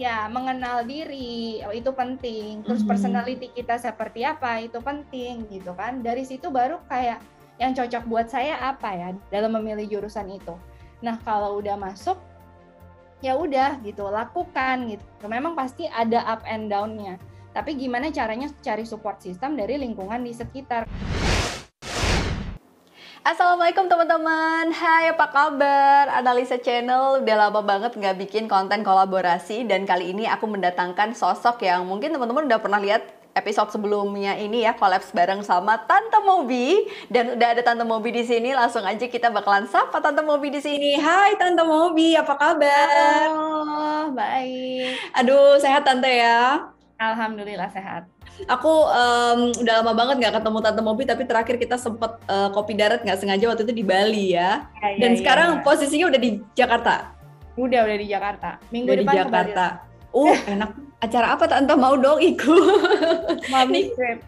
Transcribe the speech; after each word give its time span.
Ya, 0.00 0.24
mengenal 0.32 0.88
diri 0.88 1.60
itu 1.60 1.90
penting. 1.92 2.64
Terus 2.64 2.80
Mhm. 2.80 2.88
personality 2.88 3.52
kita 3.52 3.76
seperti 3.76 4.24
apa 4.24 4.64
itu 4.64 4.80
penting 4.80 5.44
gitu 5.52 5.76
kan. 5.76 6.00
Dari 6.00 6.24
situ 6.24 6.48
baru 6.48 6.80
kayak 6.88 7.20
yang 7.60 7.76
cocok 7.76 8.08
buat 8.08 8.26
saya 8.32 8.56
apa 8.58 8.88
ya 8.96 9.08
dalam 9.28 9.52
memilih 9.60 9.86
jurusan 10.00 10.32
itu. 10.32 10.56
Nah, 11.04 11.20
kalau 11.20 11.60
udah 11.60 11.76
masuk 11.76 12.16
ya 13.20 13.36
udah 13.36 13.78
gitu, 13.84 14.08
lakukan 14.08 14.96
gitu. 14.96 15.04
Memang 15.28 15.52
pasti 15.54 15.86
ada 15.86 16.24
up 16.26 16.42
and 16.48 16.72
down-nya. 16.72 17.20
Tapi 17.52 17.76
gimana 17.76 18.08
caranya 18.08 18.48
cari 18.64 18.88
support 18.88 19.20
system 19.20 19.60
dari 19.60 19.76
lingkungan 19.76 20.24
di 20.24 20.32
sekitar. 20.32 20.88
Assalamualaikum 23.22 23.86
teman-teman, 23.86 24.74
hai 24.74 25.14
apa 25.14 25.30
kabar? 25.30 26.10
Analisa 26.10 26.58
Channel 26.58 27.22
udah 27.22 27.36
lama 27.38 27.62
banget 27.62 27.94
nggak 27.94 28.18
bikin 28.18 28.50
konten 28.50 28.82
kolaborasi 28.82 29.62
dan 29.62 29.86
kali 29.86 30.10
ini 30.10 30.26
aku 30.26 30.50
mendatangkan 30.50 31.14
sosok 31.14 31.62
yang 31.62 31.86
mungkin 31.86 32.10
teman-teman 32.10 32.50
udah 32.50 32.58
pernah 32.58 32.82
lihat 32.82 33.06
episode 33.38 33.70
sebelumnya 33.70 34.34
ini 34.34 34.66
ya 34.66 34.74
kolaps 34.74 35.14
bareng 35.14 35.46
sama 35.46 35.78
Tante 35.86 36.18
Mobi 36.18 36.82
dan 37.14 37.38
udah 37.38 37.48
ada 37.54 37.62
Tante 37.62 37.86
Mobi 37.86 38.10
di 38.10 38.26
sini 38.26 38.58
langsung 38.58 38.82
aja 38.82 39.06
kita 39.06 39.30
bakalan 39.30 39.70
sapa 39.70 40.02
Tante 40.02 40.26
Mobi 40.26 40.50
di 40.50 40.58
sini. 40.58 40.98
Hai 40.98 41.38
Tante 41.38 41.62
Mobi, 41.62 42.18
apa 42.18 42.34
kabar? 42.34 43.30
Oh, 43.30 44.10
baik. 44.10 44.98
Aduh, 45.14 45.62
sehat 45.62 45.86
Tante 45.86 46.10
ya. 46.10 46.74
Alhamdulillah 46.98 47.70
sehat. 47.70 48.11
Aku 48.48 48.72
em, 48.90 49.40
udah 49.62 49.74
lama 49.80 49.92
banget 49.94 50.16
nggak 50.18 50.34
ketemu 50.40 50.58
Tante 50.64 50.82
Mobi 50.82 51.04
tapi 51.06 51.22
terakhir 51.28 51.56
kita 51.60 51.76
sempet 51.78 52.18
eh, 52.26 52.48
kopi 52.50 52.72
darat 52.74 53.00
nggak 53.06 53.18
sengaja 53.20 53.44
waktu 53.52 53.62
itu 53.68 53.74
di 53.76 53.84
Bali 53.86 54.34
ya. 54.34 54.66
Ya, 54.82 54.88
ya, 54.96 54.98
Dan 54.98 55.10
ya, 55.14 55.18
sekarang 55.22 55.50
ya. 55.56 55.60
posisinya 55.62 56.06
udah 56.10 56.20
di 56.20 56.30
Jakarta. 56.56 56.94
udah 57.52 57.84
udah 57.84 57.98
di 58.00 58.08
Jakarta. 58.08 58.56
Minggu 58.72 58.88
Udah 58.88 58.96
di 58.96 59.04
depan 59.04 59.16
Jakarta. 59.20 59.66
Uh, 60.12 60.36
enak. 60.48 60.70
Acara 61.02 61.34
apa 61.34 61.44
Tante 61.50 61.74
mau 61.74 61.98
dong 61.98 62.22
ikut? 62.22 62.62
Mami 63.52 63.90
trip. 63.92 64.22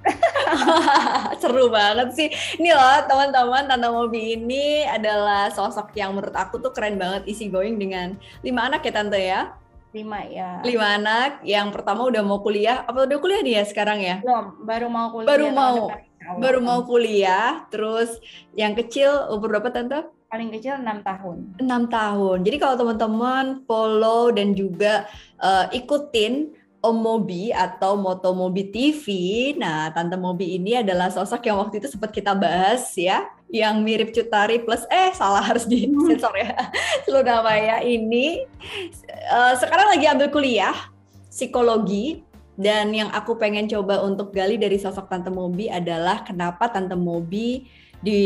Seru 1.41 1.71
banget 1.71 2.09
sih. 2.19 2.29
Ini 2.59 2.75
loh 2.75 2.99
teman-teman 3.07 3.65
Tante 3.65 3.89
Mobi 3.89 4.35
ini 4.37 4.83
adalah 4.85 5.49
sosok 5.55 5.95
yang 5.95 6.13
menurut 6.13 6.35
aku 6.35 6.59
tuh 6.59 6.75
keren 6.75 6.99
banget 6.99 7.25
isi 7.31 7.47
going 7.47 7.79
dengan 7.79 8.19
lima 8.43 8.67
anak 8.67 8.83
ya 8.85 8.93
Tante 8.93 9.21
ya. 9.23 9.55
Lima 9.95 10.27
ya. 10.27 10.59
Lima 10.67 10.99
anak. 10.99 11.47
Yang 11.47 11.71
pertama 11.71 12.11
udah 12.11 12.23
mau 12.27 12.43
kuliah. 12.43 12.83
Apa 12.83 13.07
udah 13.07 13.19
kuliah 13.23 13.43
dia 13.47 13.63
sekarang 13.63 14.03
ya? 14.03 14.19
Belum, 14.19 14.67
baru 14.67 14.87
mau 14.91 15.07
kuliah. 15.15 15.29
Baru 15.31 15.47
mau. 15.55 15.77
depan. 15.87 16.35
Baru 16.43 16.59
mau 16.59 16.81
kuliah. 16.83 17.63
Terus 17.71 18.19
yang 18.59 18.75
kecil 18.75 19.31
umur 19.31 19.55
berapa 19.55 19.71
Tante? 19.71 20.03
Paling 20.27 20.51
kecil 20.51 20.83
enam 20.83 20.99
tahun. 21.07 21.63
6 21.63 21.95
tahun. 21.95 22.37
Jadi 22.43 22.57
kalau 22.59 22.75
teman-teman 22.75 23.63
follow 23.71 24.35
dan 24.35 24.51
juga 24.51 25.07
eh, 25.39 25.79
ikutin 25.79 26.51
Om 26.85 26.97
Mobi 27.01 27.49
atau 27.49 27.97
Moto 27.97 28.37
Mobi 28.37 28.69
TV, 28.69 29.07
nah 29.57 29.89
Tante 29.89 30.21
Mobi 30.21 30.61
ini 30.61 30.77
adalah 30.77 31.09
sosok 31.09 31.41
yang 31.49 31.57
waktu 31.57 31.81
itu 31.81 31.89
sempat 31.89 32.13
kita 32.13 32.37
bahas 32.37 32.93
ya, 32.93 33.25
yang 33.53 33.85
mirip 33.85 34.11
Cutari 34.11 34.63
plus 34.63 34.83
eh 34.91 35.15
salah 35.15 35.45
harus 35.49 35.65
di 35.69 35.87
sensor 35.91 36.35
ya, 36.35 36.55
seluruh 37.05 37.27
nama 37.27 37.53
ya 37.55 37.77
ini. 37.85 38.43
eh, 39.09 39.55
sekarang 39.59 39.95
lagi 39.95 40.07
ambil 40.09 40.29
kuliah 40.33 40.75
psikologi 41.31 42.23
dan 42.55 42.95
yang 42.95 43.11
aku 43.11 43.35
pengen 43.35 43.67
coba 43.67 43.99
untuk 44.07 44.31
gali 44.31 44.55
dari 44.55 44.79
sosok 44.79 45.11
Tante 45.11 45.31
Mobi 45.31 45.67
adalah 45.67 46.23
kenapa 46.23 46.71
Tante 46.71 46.95
Mobi 46.95 47.67
di 47.99 48.23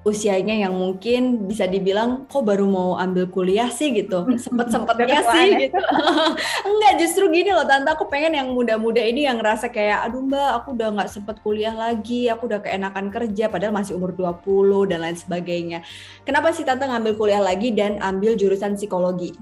usianya 0.00 0.64
yang 0.64 0.72
mungkin 0.72 1.44
bisa 1.44 1.68
dibilang 1.68 2.24
kok 2.24 2.40
baru 2.40 2.64
mau 2.64 2.96
ambil 2.96 3.28
kuliah 3.28 3.68
sih? 3.68 3.92
gitu. 3.92 4.24
Sempet 4.40 4.72
sempetnya 4.72 5.20
sih 5.28 5.48
ya. 5.52 5.58
gitu. 5.68 5.80
Enggak 6.70 6.94
justru 7.02 7.24
gini 7.28 7.52
loh 7.52 7.68
tante. 7.68 7.92
Aku 7.92 8.08
pengen 8.08 8.32
yang 8.32 8.48
muda-muda 8.54 9.02
ini 9.02 9.28
yang 9.28 9.42
ngerasa 9.42 9.68
kayak 9.68 10.08
aduh 10.08 10.24
mbak 10.24 10.50
aku 10.62 10.68
udah 10.72 10.88
nggak 10.96 11.10
sempet 11.10 11.36
kuliah 11.44 11.74
lagi. 11.76 12.32
Aku 12.32 12.48
udah 12.48 12.64
keenakan 12.64 13.12
kerja 13.12 13.52
padahal 13.52 13.76
masih 13.76 14.00
umur 14.00 14.16
20 14.16 14.88
dan 14.88 15.04
lain 15.04 15.18
sebagainya. 15.18 15.78
Kenapa 16.24 16.54
sih 16.56 16.64
tante 16.64 16.88
ngambil 16.88 17.14
kuliah 17.20 17.42
lagi 17.42 17.74
dan 17.74 18.00
ambil 18.00 18.38
jurusan 18.38 18.78
psikologi? 18.78 19.36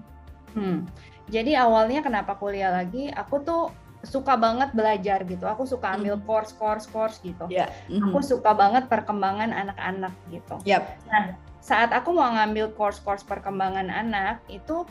Hmm. 0.59 0.88
Jadi 1.28 1.53
awalnya 1.55 2.00
kenapa 2.00 2.34
kuliah 2.41 2.72
lagi? 2.72 3.12
Aku 3.12 3.44
tuh 3.44 3.69
suka 4.06 4.38
banget 4.38 4.70
belajar 4.75 5.26
gitu. 5.26 5.44
Aku 5.47 5.66
suka 5.66 5.91
ambil 5.94 6.14
Hmm. 6.19 6.25
course, 6.26 6.53
course, 6.54 6.86
course 6.86 7.19
gitu. 7.22 7.50
ya 7.50 7.66
Aku 7.91 8.22
suka 8.22 8.54
banget 8.54 8.86
perkembangan 8.86 9.50
anak-anak 9.50 10.14
gitu. 10.31 10.56
Yap. 10.62 10.86
Saat 11.59 11.91
aku 11.91 12.14
mau 12.14 12.31
ngambil 12.31 12.72
course-course 12.78 13.26
perkembangan 13.26 13.91
anak 13.91 14.41
itu 14.47 14.87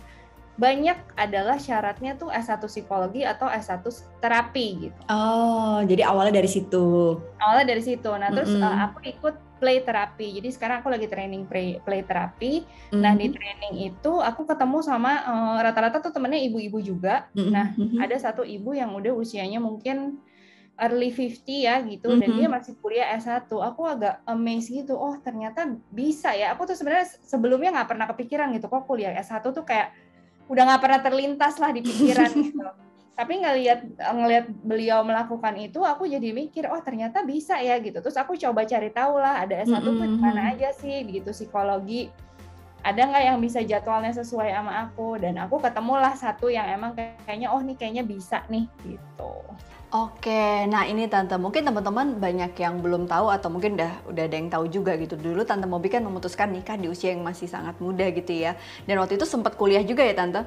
banyak 0.57 0.97
adalah 1.13 1.55
syaratnya 1.55 2.17
tuh 2.17 2.33
S1 2.33 2.65
psikologi 2.65 3.21
atau 3.21 3.45
S1 3.45 3.85
terapi 4.17 4.89
gitu. 4.89 4.99
oh 5.07 5.79
jadi 5.85 6.09
awalnya 6.09 6.41
dari 6.41 6.49
situ 6.49 7.17
awalnya 7.37 7.77
dari 7.77 7.83
situ. 7.85 8.09
Nah, 8.09 8.33
terus 8.33 8.51
Mm-mm. 8.51 8.65
uh, 8.65 8.77
aku 8.89 8.97
ikut 9.05 9.35
play 9.57 9.81
terapi. 9.81 10.37
Jadi 10.37 10.49
sekarang 10.53 10.81
aku 10.81 10.89
lagi 10.89 11.09
training 11.09 11.45
play, 11.45 11.81
play 11.81 12.01
terapi. 12.01 12.61
Nah, 12.93 13.13
di 13.13 13.29
Mhm. 13.29 13.33
training 13.33 13.73
itu 13.89 14.11
aku 14.21 14.45
ketemu 14.45 14.81
sama 14.81 15.11
uh, 15.25 15.57
rata-rata 15.61 15.97
tuh 15.97 16.13
temennya 16.13 16.41
ibu-ibu 16.41 16.77
juga. 16.77 17.25
Mhm. 17.33 17.49
Nah, 17.49 17.67
Mhm. 17.73 17.97
ada 17.97 18.17
satu 18.17 18.41
ibu 18.41 18.73
yang 18.73 18.93
udah 18.93 19.13
usianya 19.13 19.57
mungkin 19.57 20.21
early 20.77 21.09
50 21.09 21.65
ya 21.65 21.81
gitu 21.81 22.13
dan 22.13 22.29
Mhm. 22.29 22.37
dia 22.37 22.47
masih 22.47 22.77
kuliah 22.77 23.09
S1. 23.17 23.49
Aku 23.49 23.81
agak 23.81 24.21
amazed 24.29 24.69
gitu. 24.69 24.93
Oh, 24.93 25.17
ternyata 25.17 25.65
bisa 25.89 26.37
ya. 26.37 26.53
Aku 26.53 26.69
tuh 26.69 26.77
sebenarnya 26.77 27.09
sebelumnya 27.25 27.73
nggak 27.73 27.89
pernah 27.89 28.05
kepikiran 28.05 28.53
gitu 28.53 28.69
kok 28.69 28.85
kuliah 28.85 29.13
S1 29.17 29.49
tuh 29.49 29.65
kayak 29.65 29.89
udah 30.47 30.63
nggak 30.63 30.81
pernah 30.81 30.99
terlintas 31.03 31.55
lah 31.59 31.71
di 31.75 31.81
pikiran 31.83 32.31
gitu. 32.51 32.67
Tapi 33.17 33.33
ngelihat 33.41 33.81
ngelihat 33.97 34.45
beliau 34.61 35.01
melakukan 35.01 35.57
itu, 35.57 35.81
aku 35.81 36.05
jadi 36.05 36.29
mikir, 36.29 36.69
oh 36.69 36.77
ternyata 36.85 37.25
bisa 37.25 37.57
ya 37.57 37.81
gitu. 37.81 37.97
Terus 37.97 38.13
aku 38.13 38.37
coba 38.37 38.61
cari 38.61 38.93
tahu 38.93 39.17
lah, 39.17 39.41
ada 39.41 39.57
S1 39.65 39.81
tuh 39.81 40.05
di 40.05 40.19
mana 40.21 40.53
aja 40.53 40.69
sih, 40.77 41.01
gitu 41.09 41.33
psikologi. 41.33 42.13
Ada 42.85 43.09
nggak 43.09 43.23
yang 43.25 43.41
bisa 43.41 43.65
jadwalnya 43.65 44.13
sesuai 44.13 44.53
sama 44.53 44.85
aku? 44.85 45.17
Dan 45.17 45.41
aku 45.41 45.57
ketemulah 45.57 46.13
satu 46.13 46.53
yang 46.53 46.69
emang 46.69 46.93
kayaknya, 46.93 47.49
oh 47.49 47.57
nih 47.57 47.73
kayaknya 47.73 48.05
bisa 48.05 48.45
nih 48.53 48.69
gitu. 48.85 49.33
Oke, 49.87 50.67
nah 50.67 50.83
ini 50.83 51.07
Tante, 51.07 51.39
mungkin 51.39 51.63
teman-teman 51.63 52.19
banyak 52.19 52.59
yang 52.59 52.83
belum 52.83 53.07
tahu 53.07 53.31
atau 53.31 53.47
mungkin 53.47 53.79
udah 53.79 54.11
udah 54.11 54.23
ada 54.27 54.35
yang 54.35 54.51
tahu 54.51 54.67
juga 54.67 54.99
gitu. 54.99 55.15
Dulu 55.15 55.47
Tante 55.47 55.63
Mobi 55.63 55.87
kan 55.87 56.03
memutuskan 56.03 56.51
nikah 56.51 56.75
di 56.75 56.91
usia 56.91 57.15
yang 57.15 57.23
masih 57.23 57.47
sangat 57.47 57.79
muda 57.79 58.03
gitu 58.11 58.35
ya. 58.35 58.59
Dan 58.83 58.99
waktu 58.99 59.15
itu 59.15 59.23
sempat 59.23 59.55
kuliah 59.55 59.79
juga 59.87 60.03
ya 60.03 60.11
Tante? 60.11 60.43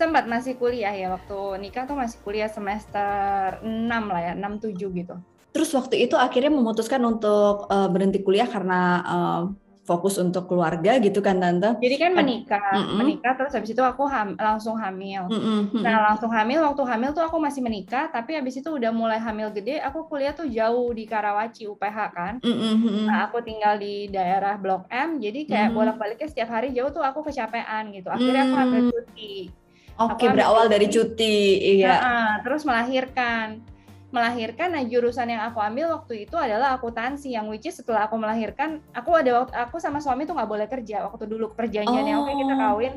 Sempat 0.00 0.24
masih 0.24 0.56
kuliah 0.56 0.88
ya, 0.96 1.12
waktu 1.12 1.36
nikah 1.60 1.84
tuh 1.84 2.00
masih 2.00 2.16
kuliah 2.24 2.48
semester 2.48 3.60
6 3.60 3.92
lah 3.92 4.22
ya, 4.24 4.32
6-7 4.32 4.72
gitu. 5.04 5.14
Terus 5.52 5.70
waktu 5.76 6.08
itu 6.08 6.16
akhirnya 6.16 6.52
memutuskan 6.56 7.04
untuk 7.04 7.68
eh, 7.68 7.88
berhenti 7.92 8.24
kuliah 8.24 8.48
karena 8.48 8.80
eh, 9.04 9.42
fokus 9.88 10.14
untuk 10.18 10.50
keluarga 10.50 10.98
gitu 10.98 11.22
kan 11.22 11.38
Tante? 11.38 11.78
Jadi 11.78 11.96
kan 12.02 12.10
Ad- 12.10 12.18
menikah, 12.18 12.60
Mm-mm. 12.74 12.96
menikah 12.98 13.32
terus 13.38 13.52
habis 13.54 13.70
itu 13.70 13.82
aku 13.84 14.02
ham- 14.10 14.34
langsung 14.36 14.74
hamil. 14.74 15.30
Mm-mm, 15.30 15.70
mm-mm. 15.70 15.82
Nah 15.86 15.94
langsung 16.12 16.30
hamil, 16.34 16.58
waktu 16.66 16.82
hamil 16.82 17.10
tuh 17.14 17.22
aku 17.22 17.38
masih 17.38 17.62
menikah, 17.62 18.10
tapi 18.10 18.34
habis 18.34 18.54
itu 18.58 18.66
udah 18.66 18.90
mulai 18.90 19.18
hamil 19.22 19.48
gede, 19.54 19.78
aku 19.78 19.98
kuliah 20.10 20.34
tuh 20.34 20.50
jauh 20.50 20.90
di 20.90 21.04
Karawaci 21.06 21.70
UPH 21.70 21.98
kan. 22.10 22.34
Mm-mm, 22.42 22.74
mm-mm. 22.82 23.04
Nah 23.06 23.30
aku 23.30 23.38
tinggal 23.46 23.78
di 23.78 24.10
daerah 24.10 24.58
Blok 24.58 24.90
M, 24.90 25.22
jadi 25.22 25.40
kayak 25.46 25.68
Mhm. 25.70 25.76
bolak-baliknya 25.76 26.28
setiap 26.28 26.50
hari 26.50 26.74
jauh 26.74 26.90
tuh 26.90 27.04
aku 27.06 27.22
kecapean 27.22 27.94
gitu. 27.94 28.08
Akhirnya 28.10 28.42
aku 28.50 28.56
ambil 28.58 28.82
Hmm. 28.82 28.90
cuti. 28.90 29.32
Oke, 29.96 30.26
ambil 30.28 30.34
berawal 30.34 30.64
dari 30.68 30.86
cuti. 30.86 30.92
cuti, 30.92 31.34
iya. 31.78 31.94
Nah, 32.02 32.26
terus 32.44 32.62
melahirkan. 32.68 33.46
Melahirkan, 34.14 34.70
nah 34.70 34.86
jurusan 34.86 35.26
yang 35.26 35.42
aku 35.50 35.58
ambil 35.58 35.98
waktu 35.98 36.30
itu 36.30 36.38
adalah 36.38 36.78
akuntansi, 36.78 37.34
yang 37.34 37.50
which 37.50 37.66
is 37.66 37.74
setelah 37.74 38.06
aku 38.06 38.14
melahirkan, 38.14 38.78
aku 38.94 39.10
ada 39.10 39.42
waktu 39.42 39.54
aku 39.58 39.82
sama 39.82 39.98
suami 39.98 40.22
tuh 40.22 40.38
nggak 40.38 40.46
boleh 40.46 40.66
kerja 40.70 41.02
waktu 41.10 41.26
dulu 41.26 41.50
perjanjiannya, 41.58 42.14
oke 42.14 42.32
kita 42.32 42.54
Oh. 42.54 42.58
kawin, 42.62 42.94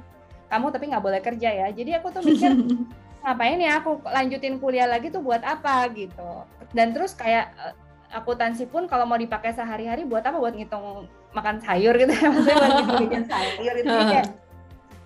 kamu 0.49 0.65
tapi 0.69 0.85
nggak 0.93 1.03
boleh 1.03 1.21
kerja 1.21 1.49
ya. 1.49 1.67
Jadi 1.73 1.91
aku 1.97 2.13
tuh 2.13 2.21
mikir 2.21 2.53
ngapain 3.25 3.59
ya 3.59 3.81
aku 3.81 3.99
lanjutin 4.05 4.61
kuliah 4.61 4.87
lagi 4.87 5.09
tuh 5.09 5.19
buat 5.19 5.41
apa 5.41 5.89
gitu. 5.97 6.45
Dan 6.77 6.93
terus 6.93 7.17
kayak 7.17 7.51
eh, 7.57 7.73
akuntansi 8.13 8.69
pun 8.69 8.85
kalau 8.85 9.09
mau 9.09 9.17
dipakai 9.17 9.49
sehari-hari 9.53 10.05
buat 10.05 10.21
apa? 10.21 10.37
Buat 10.37 10.55
ngitung 10.55 11.09
makan 11.33 11.57
sayur 11.61 11.93
gitu 11.97 12.13
ya, 12.13 12.27
maksudnya 12.33 12.57
buat 12.57 13.01
ngitung 13.01 13.25
sayur 13.25 13.73
gitu. 13.81 13.89
Kayak, 13.89 14.25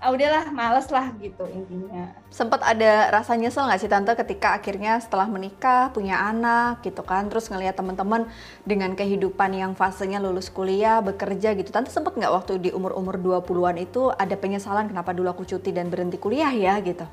ah 0.03 0.11
udahlah 0.11 0.51
males 0.51 0.91
lah 0.91 1.15
gitu 1.15 1.47
intinya. 1.47 2.11
Sempat 2.27 2.59
ada 2.59 3.07
rasa 3.07 3.39
nyesel 3.39 3.63
nggak 3.63 3.79
sih 3.79 3.88
Tante 3.88 4.11
ketika 4.19 4.59
akhirnya 4.59 5.00
setelah 5.00 5.31
menikah, 5.31 5.95
punya 5.95 6.19
anak 6.19 6.83
gitu 6.83 7.07
kan, 7.07 7.31
terus 7.31 7.47
ngelihat 7.47 7.79
teman-teman 7.79 8.27
dengan 8.67 8.91
kehidupan 9.00 9.55
yang 9.55 9.71
fasenya 9.79 10.19
lulus 10.19 10.51
kuliah, 10.51 11.00
bekerja 11.00 11.55
gitu. 11.55 11.71
Tante 11.71 11.88
sempat 11.88 12.19
nggak 12.19 12.35
waktu 12.35 12.59
di 12.59 12.69
umur-umur 12.75 13.15
20-an 13.15 13.79
itu 13.79 14.11
ada 14.11 14.35
penyesalan 14.35 14.91
kenapa 14.91 15.15
dulu 15.15 15.31
aku 15.31 15.47
cuti 15.47 15.71
dan 15.71 15.88
berhenti 15.88 16.19
kuliah 16.19 16.51
ya 16.51 16.75
gitu? 16.83 17.07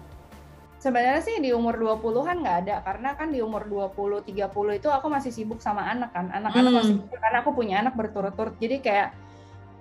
Sebenarnya 0.82 1.22
sih 1.22 1.38
di 1.38 1.54
umur 1.54 1.78
20-an 1.78 2.42
nggak 2.42 2.58
ada 2.66 2.76
karena 2.82 3.14
kan 3.14 3.30
di 3.30 3.38
umur 3.38 3.68
20 3.70 4.26
30 4.26 4.80
itu 4.82 4.88
aku 4.90 5.06
masih 5.06 5.30
sibuk 5.30 5.62
sama 5.62 5.86
anak 5.86 6.10
kan. 6.10 6.26
Anak-anak 6.32 6.72
Hmm. 6.74 6.78
masih 6.82 6.94
karena 7.22 7.38
aku 7.44 7.54
punya 7.54 7.84
anak 7.84 7.94
berturut-turut. 7.94 8.58
Jadi 8.58 8.82
kayak 8.82 9.14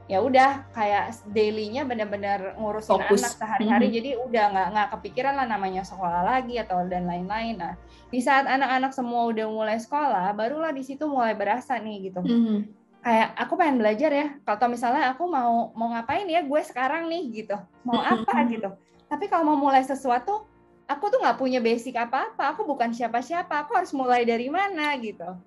ya 0.09 0.25
udah 0.25 0.73
kayak 0.73 1.21
dailynya 1.29 1.85
bener-bener 1.85 2.57
ngurusin 2.57 2.97
Fokus. 2.97 3.21
anak 3.21 3.33
sehari-hari 3.37 3.87
hmm. 3.93 3.95
jadi 4.01 4.09
udah 4.25 4.45
nggak 4.49 4.67
nggak 4.73 4.87
kepikiran 4.97 5.33
lah 5.37 5.45
namanya 5.45 5.85
sekolah 5.85 6.25
lagi 6.25 6.57
atau 6.57 6.81
dan 6.89 7.05
lain-lain. 7.05 7.61
Nah 7.61 7.77
di 8.09 8.17
saat 8.17 8.49
anak-anak 8.49 8.89
semua 8.89 9.29
udah 9.29 9.45
mulai 9.45 9.77
sekolah 9.77 10.33
barulah 10.33 10.73
di 10.73 10.81
situ 10.81 11.05
mulai 11.05 11.37
berasa 11.37 11.77
nih 11.77 12.09
gitu. 12.09 12.25
Hmm. 12.25 12.65
kayak 12.99 13.31
aku 13.39 13.55
pengen 13.55 13.79
belajar 13.79 14.11
ya 14.11 14.27
kalau 14.43 14.75
misalnya 14.75 15.15
aku 15.15 15.23
mau 15.23 15.71
mau 15.71 15.87
ngapain 15.95 16.27
ya 16.27 16.43
gue 16.43 16.61
sekarang 16.65 17.07
nih 17.07 17.45
gitu. 17.45 17.55
Mau 17.85 18.01
apa? 18.01 18.43
gitu. 18.49 18.73
Tapi 19.05 19.29
kalau 19.29 19.53
mau 19.53 19.69
mulai 19.69 19.85
sesuatu 19.85 20.49
aku 20.89 21.05
tuh 21.13 21.21
nggak 21.21 21.37
punya 21.37 21.61
basic 21.61 21.93
apa-apa 21.93 22.57
aku 22.57 22.65
bukan 22.65 22.89
siapa-siapa 22.89 23.61
aku 23.61 23.77
harus 23.77 23.93
mulai 23.93 24.25
dari 24.25 24.49
mana 24.49 24.97
gitu 24.97 25.37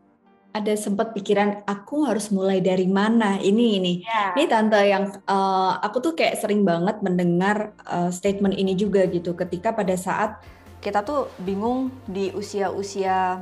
ada 0.53 0.73
sempat 0.77 1.17
pikiran 1.17 1.65
aku 1.65 2.05
harus 2.05 2.29
mulai 2.29 2.61
dari 2.61 2.85
mana? 2.85 3.41
Ini 3.41 3.67
ini. 3.81 3.95
Yeah. 4.05 4.37
ini 4.37 4.45
tante 4.47 4.81
yang 4.85 5.09
uh, 5.25 5.81
aku 5.81 6.05
tuh 6.05 6.13
kayak 6.13 6.37
sering 6.45 6.63
banget 6.63 7.01
mendengar 7.01 7.73
uh, 7.89 8.13
statement 8.13 8.53
ini 8.61 8.77
juga 8.77 9.09
gitu. 9.09 9.33
Ketika 9.33 9.73
pada 9.73 9.97
saat 9.97 10.45
kita 10.85 11.01
tuh 11.01 11.33
bingung 11.41 11.89
di 12.05 12.29
usia-usia 12.37 13.41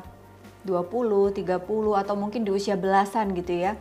20, 0.62 1.34
30 1.34 1.66
atau 1.98 2.14
mungkin 2.14 2.46
di 2.46 2.54
usia 2.54 2.78
belasan 2.78 3.34
gitu 3.34 3.58
ya. 3.58 3.74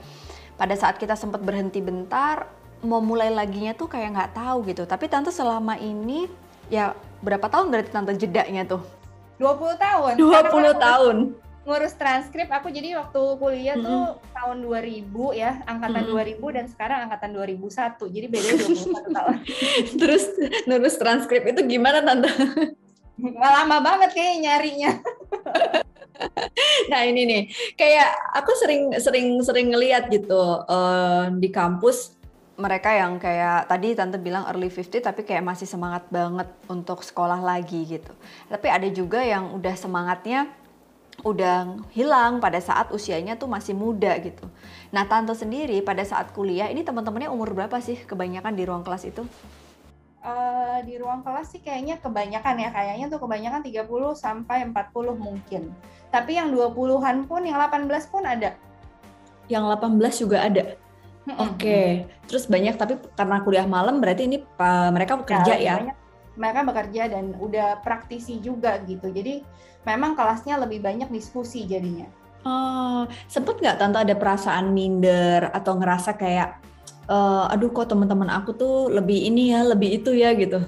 Pada 0.58 0.74
saat 0.74 0.98
kita 0.98 1.14
sempat 1.14 1.46
berhenti 1.46 1.80
bentar 1.80 2.50
mau 2.82 3.04
mulai 3.04 3.30
laginya 3.30 3.78
tuh 3.78 3.88
kayak 3.94 4.10
nggak 4.18 4.32
tahu 4.34 4.58
gitu. 4.66 4.90
Tapi 4.90 5.06
tante 5.06 5.30
selama 5.30 5.78
ini 5.78 6.26
ya 6.74 6.98
berapa 7.22 7.46
tahun 7.46 7.70
berarti 7.70 7.90
tante 7.94 8.18
jedanya 8.18 8.66
tuh? 8.66 8.82
20 9.38 9.78
tahun. 9.78 10.14
20 10.18 10.76
tahun 10.82 11.18
ngurus 11.70 11.94
transkrip 11.94 12.50
aku 12.50 12.74
jadi 12.74 12.98
waktu 12.98 13.22
kuliah 13.38 13.78
mm 13.78 13.86
-hmm. 13.86 13.94
tuh 13.94 14.06
tahun 14.34 14.58
2000 14.66 15.38
ya 15.38 15.52
angkatan 15.70 16.02
mm 16.10 16.18
-hmm. 16.18 16.42
2000 16.42 16.56
dan 16.58 16.66
sekarang 16.66 17.00
angkatan 17.06 17.30
2001 17.38 18.10
jadi 18.10 18.26
beda 18.26 18.50
21 18.58 19.14
tahun 19.18 19.36
terus 20.02 20.24
ngurus 20.66 20.96
transkrip 20.98 21.46
itu 21.46 21.62
gimana 21.70 22.02
tante 22.02 22.34
lama 23.22 23.78
banget 23.86 24.10
kayak 24.18 24.36
nyarinya 24.42 24.92
nah 26.92 27.06
ini 27.06 27.22
nih 27.30 27.44
kayak 27.78 28.10
aku 28.34 28.52
sering 28.58 28.90
sering 28.98 29.38
sering 29.46 29.70
ngeliat 29.70 30.10
gitu 30.10 30.66
uh, 30.66 31.30
di 31.38 31.54
kampus 31.54 32.18
mereka 32.60 32.92
yang 32.92 33.16
kayak 33.24 33.72
tadi 33.72 33.96
tante 33.96 34.20
bilang 34.20 34.44
early 34.52 34.68
50 34.68 35.00
tapi 35.00 35.24
kayak 35.24 35.48
masih 35.48 35.64
semangat 35.64 36.04
banget 36.12 36.52
untuk 36.68 37.00
sekolah 37.00 37.40
lagi 37.40 37.88
gitu. 37.88 38.12
Tapi 38.52 38.68
ada 38.68 38.84
juga 38.92 39.24
yang 39.24 39.56
udah 39.56 39.80
semangatnya 39.80 40.52
udah 41.24 41.80
hilang 41.92 42.40
pada 42.40 42.60
saat 42.64 42.92
usianya 42.96 43.36
tuh 43.36 43.52
masih 43.52 43.76
muda 43.76 44.16
gitu. 44.24 44.48
Nah, 44.90 45.06
tante 45.06 45.36
sendiri 45.36 45.84
pada 45.84 46.04
saat 46.04 46.32
kuliah 46.32 46.72
ini 46.72 46.82
teman-temannya 46.82 47.30
umur 47.30 47.52
berapa 47.54 47.78
sih 47.84 48.00
kebanyakan 48.08 48.54
di 48.56 48.64
ruang 48.66 48.84
kelas 48.84 49.04
itu? 49.08 49.24
Uh, 50.20 50.84
di 50.84 51.00
ruang 51.00 51.24
kelas 51.24 51.56
sih 51.56 51.62
kayaknya 51.64 52.00
kebanyakan 52.04 52.56
ya, 52.60 52.70
kayaknya 52.76 53.06
tuh 53.08 53.20
kebanyakan 53.24 53.64
30 53.64 53.88
sampai 54.16 54.68
40 54.68 55.16
mungkin. 55.16 55.72
Tapi 56.12 56.36
yang 56.36 56.52
20-an 56.52 57.30
pun, 57.30 57.42
yang 57.48 57.56
18 57.56 57.88
pun 58.12 58.24
ada. 58.28 58.58
Yang 59.48 59.64
18 59.80 60.22
juga 60.28 60.38
ada? 60.44 60.64
Oke, 61.38 61.62
okay. 61.62 61.90
terus 62.26 62.50
banyak 62.50 62.74
tapi 62.74 62.98
karena 63.14 63.38
kuliah 63.46 63.68
malam 63.70 64.02
berarti 64.02 64.26
ini 64.26 64.42
uh, 64.58 64.90
mereka 64.90 65.14
bekerja 65.14 65.54
ya? 65.62 65.76
ya? 65.86 65.94
Mereka 66.40 66.64
bekerja 66.64 67.12
dan 67.12 67.36
udah 67.36 67.84
praktisi 67.84 68.40
juga 68.40 68.80
gitu. 68.88 69.12
Jadi 69.12 69.44
memang 69.84 70.16
kelasnya 70.16 70.56
lebih 70.56 70.80
banyak 70.80 71.12
diskusi 71.12 71.68
jadinya. 71.68 72.08
Oh, 72.48 73.04
sempet 73.28 73.60
nggak 73.60 73.76
tante 73.76 74.00
ada 74.00 74.16
perasaan 74.16 74.72
minder 74.72 75.52
atau 75.52 75.76
ngerasa 75.76 76.16
kayak, 76.16 76.56
uh, 77.12 77.52
aduh 77.52 77.68
kok 77.76 77.92
teman-teman 77.92 78.32
aku 78.32 78.56
tuh 78.56 78.88
lebih 78.88 79.28
ini 79.28 79.52
ya, 79.52 79.68
lebih 79.68 80.00
itu 80.00 80.16
ya 80.16 80.32
gitu? 80.32 80.64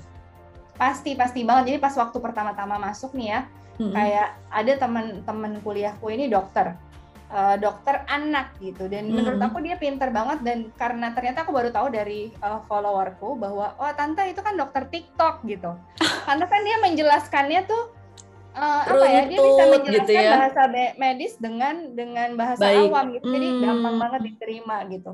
Pasti 0.75 1.15
pasti 1.15 1.47
banget. 1.47 1.71
Jadi 1.71 1.77
pas 1.79 1.95
waktu 1.95 2.19
pertama-tama 2.19 2.75
masuk 2.75 3.15
nih 3.15 3.27
ya, 3.31 3.41
hmm. 3.79 3.94
kayak 3.95 4.27
ada 4.51 4.73
teman-teman 4.75 5.63
kuliahku 5.63 6.12
ini 6.12 6.27
dokter 6.27 6.75
uh, 7.31 7.56
dokter 7.57 8.04
anak 8.12 8.54
gitu 8.60 8.86
dan 8.92 9.07
hmm. 9.07 9.16
menurut 9.16 9.42
aku 9.42 9.63
dia 9.63 9.80
pinter 9.80 10.12
banget 10.12 10.44
dan 10.44 10.69
karena 10.75 11.16
ternyata 11.16 11.48
aku 11.48 11.51
baru 11.56 11.72
tahu 11.72 11.88
dari 11.89 12.30
uh, 12.44 12.62
followerku 12.68 13.39
bahwa 13.39 13.74
oh 13.80 13.92
tante 13.95 14.22
itu 14.28 14.44
kan 14.44 14.60
dokter 14.60 14.86
TikTok 14.92 15.48
gitu 15.48 15.72
karena 16.28 16.45
kan 16.45 16.62
dia 16.62 16.78
menjelaskannya 16.83 17.62
tuh 17.66 17.83
uh, 18.54 18.83
apa 18.86 19.06
ya 19.07 19.22
dia 19.31 19.39
bisa 19.39 19.63
menjelaskan 19.72 20.06
gitu 20.06 20.12
ya. 20.12 20.31
bahasa 20.36 20.62
medis 21.00 21.33
dengan 21.39 21.75
dengan 21.95 22.30
bahasa 22.36 22.68
Baik. 22.68 22.92
awam 22.92 23.06
gitu 23.16 23.25
jadi 23.31 23.48
hmm. 23.48 23.62
gampang 23.63 23.95
banget 23.98 24.22
diterima 24.36 24.78
gitu 24.92 25.12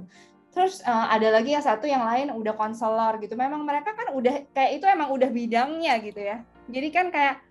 terus 0.58 0.82
uh, 0.90 1.06
ada 1.14 1.30
lagi 1.30 1.54
yang 1.54 1.62
satu 1.62 1.86
yang 1.86 2.02
lain 2.02 2.34
udah 2.34 2.58
konselor 2.58 3.22
gitu 3.22 3.38
memang 3.38 3.62
mereka 3.62 3.94
kan 3.94 4.10
udah 4.10 4.42
kayak 4.58 4.82
itu 4.82 4.86
emang 4.90 5.14
udah 5.14 5.30
bidangnya 5.30 6.02
gitu 6.02 6.18
ya 6.18 6.42
jadi 6.66 6.88
kan 6.90 7.08
kayak 7.14 7.47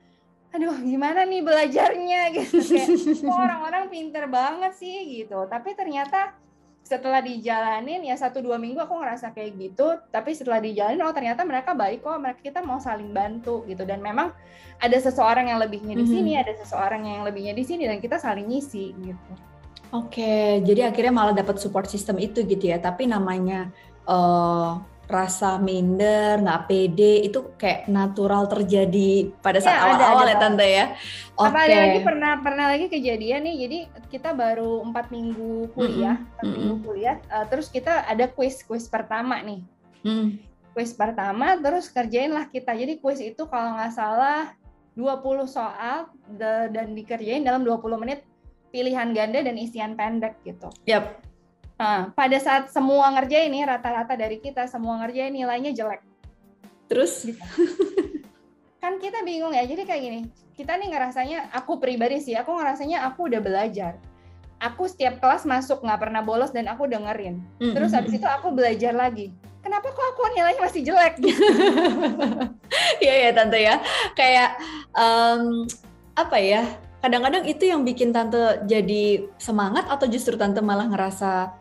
aduh 0.57 0.77
gimana 0.81 1.29
nih 1.29 1.45
belajarnya? 1.45 2.21
Gitu 2.41 2.57
kayak 2.65 2.89
orang-orang 3.45 3.85
pinter 3.93 4.25
banget 4.27 4.73
sih? 4.81 5.21
Gitu. 5.21 5.37
Tapi 5.47 5.77
ternyata 5.77 6.33
setelah 6.87 7.19
dijalanin 7.19 8.07
ya 8.07 8.15
satu 8.15 8.39
dua 8.39 8.63
minggu 8.63 8.79
aku 8.81 8.97
ngerasa 8.97 9.37
kayak 9.37 9.53
gitu. 9.61 10.01
Tapi 10.09 10.33
setelah 10.33 10.65
dijalanin 10.65 11.05
oh 11.05 11.13
ternyata 11.13 11.45
mereka 11.45 11.77
baik 11.77 12.01
kok. 12.01 12.17
Mereka 12.17 12.41
kita 12.41 12.61
mau 12.65 12.81
saling 12.81 13.13
bantu 13.13 13.69
gitu. 13.69 13.85
Dan 13.85 14.01
memang 14.01 14.33
ada 14.81 14.97
seseorang 14.97 15.53
yang 15.53 15.61
lebihnya 15.61 15.95
di 15.95 16.07
sini 16.09 16.33
mm 16.33 16.37
-hmm. 16.41 16.45
ada 16.49 16.53
seseorang 16.65 17.03
yang 17.05 17.21
lebihnya 17.29 17.53
di 17.53 17.65
sini 17.69 17.85
dan 17.85 18.01
kita 18.01 18.17
saling 18.17 18.49
ngisi 18.49 18.97
gitu. 18.97 19.33
Oke, 19.95 20.61
jadi 20.67 20.91
akhirnya 20.91 21.15
malah 21.15 21.31
dapat 21.31 21.63
support 21.63 21.87
system 21.87 22.19
itu 22.19 22.43
gitu 22.43 22.75
ya. 22.75 22.83
Tapi 22.83 23.07
namanya 23.07 23.71
uh, 24.09 24.83
rasa 25.07 25.63
minder, 25.63 26.43
nggak 26.43 26.67
pede 26.67 27.31
itu 27.31 27.55
kayak 27.55 27.87
natural 27.87 28.51
terjadi 28.51 29.31
pada 29.39 29.63
saat 29.63 29.79
iya, 29.79 29.85
awal-awal 29.87 30.27
ya, 30.27 30.31
ya 30.35 30.37
tante 30.43 30.67
ya. 30.67 30.87
Oke. 31.39 31.51
Okay. 31.55 31.63
ada 31.63 31.77
lagi 31.79 32.01
pernah 32.03 32.33
pernah 32.43 32.67
lagi 32.75 32.87
kejadian 32.91 33.41
nih. 33.47 33.57
Jadi 33.67 33.79
kita 34.11 34.31
baru 34.35 34.83
empat 34.83 35.15
minggu 35.15 35.71
kuliah, 35.79 36.19
empat 36.19 36.43
mm 36.43 36.51
-hmm. 36.51 36.59
minggu 36.59 36.77
kuliah. 36.83 37.17
Uh, 37.31 37.45
terus 37.47 37.71
kita 37.71 38.03
ada 38.03 38.27
quiz 38.27 38.67
quiz 38.67 38.91
pertama 38.91 39.39
nih. 39.43 39.63
Mm. 40.03 40.43
Quiz 40.75 40.93
pertama, 40.93 41.57
terus 41.57 41.89
kerjainlah 41.89 42.51
kita. 42.51 42.75
Jadi 42.75 42.99
quiz 42.99 43.23
itu 43.23 43.47
kalau 43.49 43.79
nggak 43.79 43.95
salah 43.95 44.53
20 44.97 45.45
soal 45.47 46.09
dan 46.73 46.97
dikerjain 46.97 47.45
dalam 47.45 47.63
20 47.63 48.03
menit 48.03 48.25
pilihan 48.73 49.13
ganda 49.13 49.45
dan 49.45 49.57
isian 49.57 49.93
pendek 49.95 50.41
gitu. 50.43 50.73
Yap. 50.89 51.26
Nah, 51.77 52.09
pada 52.17 52.41
saat 52.41 52.73
semua 52.73 53.13
ngerjain 53.13 53.53
nih 53.53 53.69
rata-rata 53.69 54.17
dari 54.17 54.41
kita 54.41 54.65
semua 54.65 54.97
ngerjain 55.05 55.33
nilainya 55.33 55.77
jelek. 55.77 56.01
Terus 56.89 57.29
gitu. 57.29 57.41
kan 58.83 58.97
kita 58.97 59.21
bingung 59.21 59.53
ya. 59.53 59.69
Jadi 59.69 59.85
kayak 59.85 60.03
gini, 60.03 60.21
kita 60.57 60.81
nih 60.81 60.89
ngerasanya 60.97 61.53
aku 61.53 61.77
pribadi 61.77 62.17
sih, 62.25 62.33
aku 62.33 62.57
ngerasanya 62.57 63.05
aku 63.05 63.29
udah 63.29 63.41
belajar. 63.45 64.01
Aku 64.57 64.89
setiap 64.89 65.21
kelas 65.21 65.45
masuk 65.45 65.85
nggak 65.85 66.01
pernah 66.01 66.25
bolos 66.25 66.49
dan 66.49 66.65
aku 66.65 66.89
dengerin. 66.89 67.45
Terus 67.61 67.93
habis 67.93 68.17
itu 68.17 68.25
aku 68.25 68.57
belajar 68.57 68.97
lagi. 68.97 69.37
Kenapa 69.61 69.93
kok 69.93 70.07
aku 70.17 70.33
nilainya 70.33 70.63
masih 70.65 70.83
jelek? 70.83 71.15
Iya 72.97 73.29
ya 73.29 73.31
tante 73.37 73.59
ya. 73.61 73.77
Kayak 74.17 74.57
um, 74.97 75.69
apa 76.17 76.41
ya? 76.41 76.65
Kadang-kadang 77.05 77.45
itu 77.45 77.69
yang 77.69 77.85
bikin 77.85 78.09
tante 78.11 78.65
jadi 78.65 79.29
semangat 79.37 79.85
atau 79.87 80.09
justru 80.09 80.35
tante 80.41 80.65
malah 80.65 80.89
ngerasa 80.89 81.53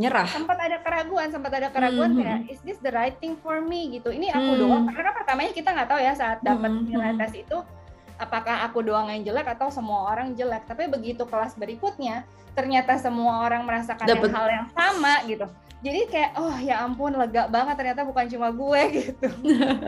nyerah 0.00 0.24
sempat 0.24 0.56
ada 0.56 0.80
keraguan 0.80 1.28
sempat 1.28 1.52
ada 1.52 1.68
keraguan 1.68 2.10
mm 2.10 2.16
-hmm. 2.16 2.24
kayak 2.24 2.40
is 2.48 2.60
this 2.64 2.80
the 2.80 2.88
right 2.88 3.20
thing 3.20 3.36
for 3.44 3.60
me 3.60 3.92
gitu 3.92 4.08
ini 4.08 4.32
aku 4.32 4.40
mm 4.40 4.56
-hmm. 4.56 4.62
doang 4.64 4.84
karena 4.88 5.10
pertamanya 5.12 5.52
kita 5.52 5.68
nggak 5.76 5.88
tahu 5.92 6.00
ya 6.00 6.12
saat 6.16 6.38
dapat 6.40 6.70
mm 6.72 6.78
-hmm. 6.80 6.88
nilai 6.88 7.12
tes 7.20 7.32
itu 7.36 7.58
apakah 8.16 8.64
aku 8.64 8.80
doang 8.80 9.12
yang 9.12 9.22
jelek 9.32 9.48
atau 9.52 9.68
semua 9.68 10.08
orang 10.08 10.32
jelek 10.32 10.64
tapi 10.64 10.88
begitu 10.88 11.28
kelas 11.28 11.56
berikutnya 11.56 12.24
ternyata 12.56 12.96
semua 12.96 13.44
orang 13.44 13.68
merasakan 13.68 14.08
Dapet. 14.08 14.32
hal 14.32 14.48
yang 14.48 14.66
sama 14.72 15.20
gitu 15.28 15.46
jadi 15.80 16.00
kayak 16.12 16.30
oh 16.36 16.56
ya 16.60 16.84
ampun 16.84 17.16
lega 17.16 17.48
banget 17.48 17.72
ternyata 17.80 18.04
bukan 18.04 18.28
cuma 18.28 18.52
gue 18.52 18.82
gitu. 19.00 19.28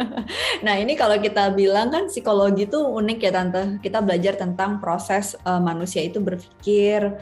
nah 0.65 0.75
ini 0.81 0.97
kalau 0.97 1.21
kita 1.21 1.53
bilang 1.53 1.93
kan 1.93 2.09
psikologi 2.09 2.65
itu 2.65 2.81
unik 2.81 3.19
ya 3.21 3.33
tante. 3.33 3.63
Kita 3.85 4.01
belajar 4.01 4.41
tentang 4.41 4.81
proses 4.81 5.37
uh, 5.45 5.61
manusia 5.61 6.01
itu 6.01 6.17
berpikir, 6.17 7.13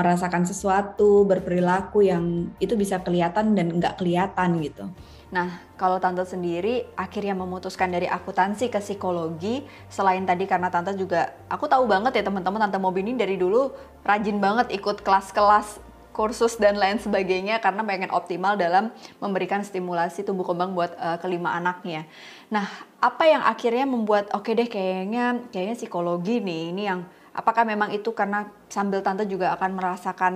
merasakan 0.00 0.48
sesuatu, 0.48 1.28
berperilaku 1.28 2.08
yang 2.08 2.48
itu 2.56 2.72
bisa 2.72 3.04
kelihatan 3.04 3.52
dan 3.52 3.68
nggak 3.76 4.00
kelihatan 4.00 4.64
gitu. 4.64 4.88
Nah, 5.30 5.62
kalau 5.78 6.02
Tante 6.02 6.26
sendiri 6.26 6.90
akhirnya 6.98 7.38
memutuskan 7.38 7.92
dari 7.92 8.10
akuntansi 8.10 8.66
ke 8.66 8.82
psikologi, 8.82 9.62
selain 9.86 10.26
tadi 10.26 10.48
karena 10.48 10.72
Tante 10.72 10.96
juga, 10.98 11.30
aku 11.46 11.70
tahu 11.70 11.86
banget 11.86 12.18
ya 12.18 12.22
teman-teman 12.26 12.66
Tante 12.66 12.82
Mobi 12.82 13.06
ini 13.06 13.14
dari 13.14 13.38
dulu 13.38 13.70
rajin 14.02 14.42
banget 14.42 14.74
ikut 14.74 15.06
kelas-kelas 15.06 15.78
kursus 16.10 16.58
dan 16.58 16.74
lain 16.74 16.98
sebagainya 16.98 17.62
karena 17.62 17.86
pengen 17.86 18.10
optimal 18.10 18.58
dalam 18.58 18.90
memberikan 19.22 19.62
stimulasi 19.62 20.26
tumbuh 20.26 20.42
kembang 20.42 20.74
buat 20.74 20.98
uh, 20.98 21.16
kelima 21.22 21.54
anaknya. 21.54 22.10
Nah, 22.50 22.66
apa 22.98 23.30
yang 23.30 23.46
akhirnya 23.46 23.86
membuat 23.86 24.26
oke 24.34 24.50
okay 24.50 24.58
deh 24.58 24.66
kayaknya 24.68 25.46
kayaknya 25.54 25.78
psikologi 25.78 26.42
nih 26.42 26.74
ini 26.74 26.82
yang 26.90 27.06
apakah 27.34 27.62
memang 27.62 27.94
itu 27.94 28.10
karena 28.10 28.50
sambil 28.66 29.00
tante 29.00 29.26
juga 29.26 29.54
akan 29.54 29.70
merasakan 29.76 30.34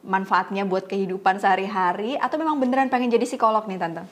manfaatnya 0.00 0.64
buat 0.64 0.88
kehidupan 0.88 1.36
sehari-hari 1.36 2.16
atau 2.16 2.40
memang 2.40 2.56
beneran 2.56 2.88
pengen 2.88 3.12
jadi 3.12 3.28
psikolog 3.28 3.68
nih 3.68 3.76
tante? 3.76 4.02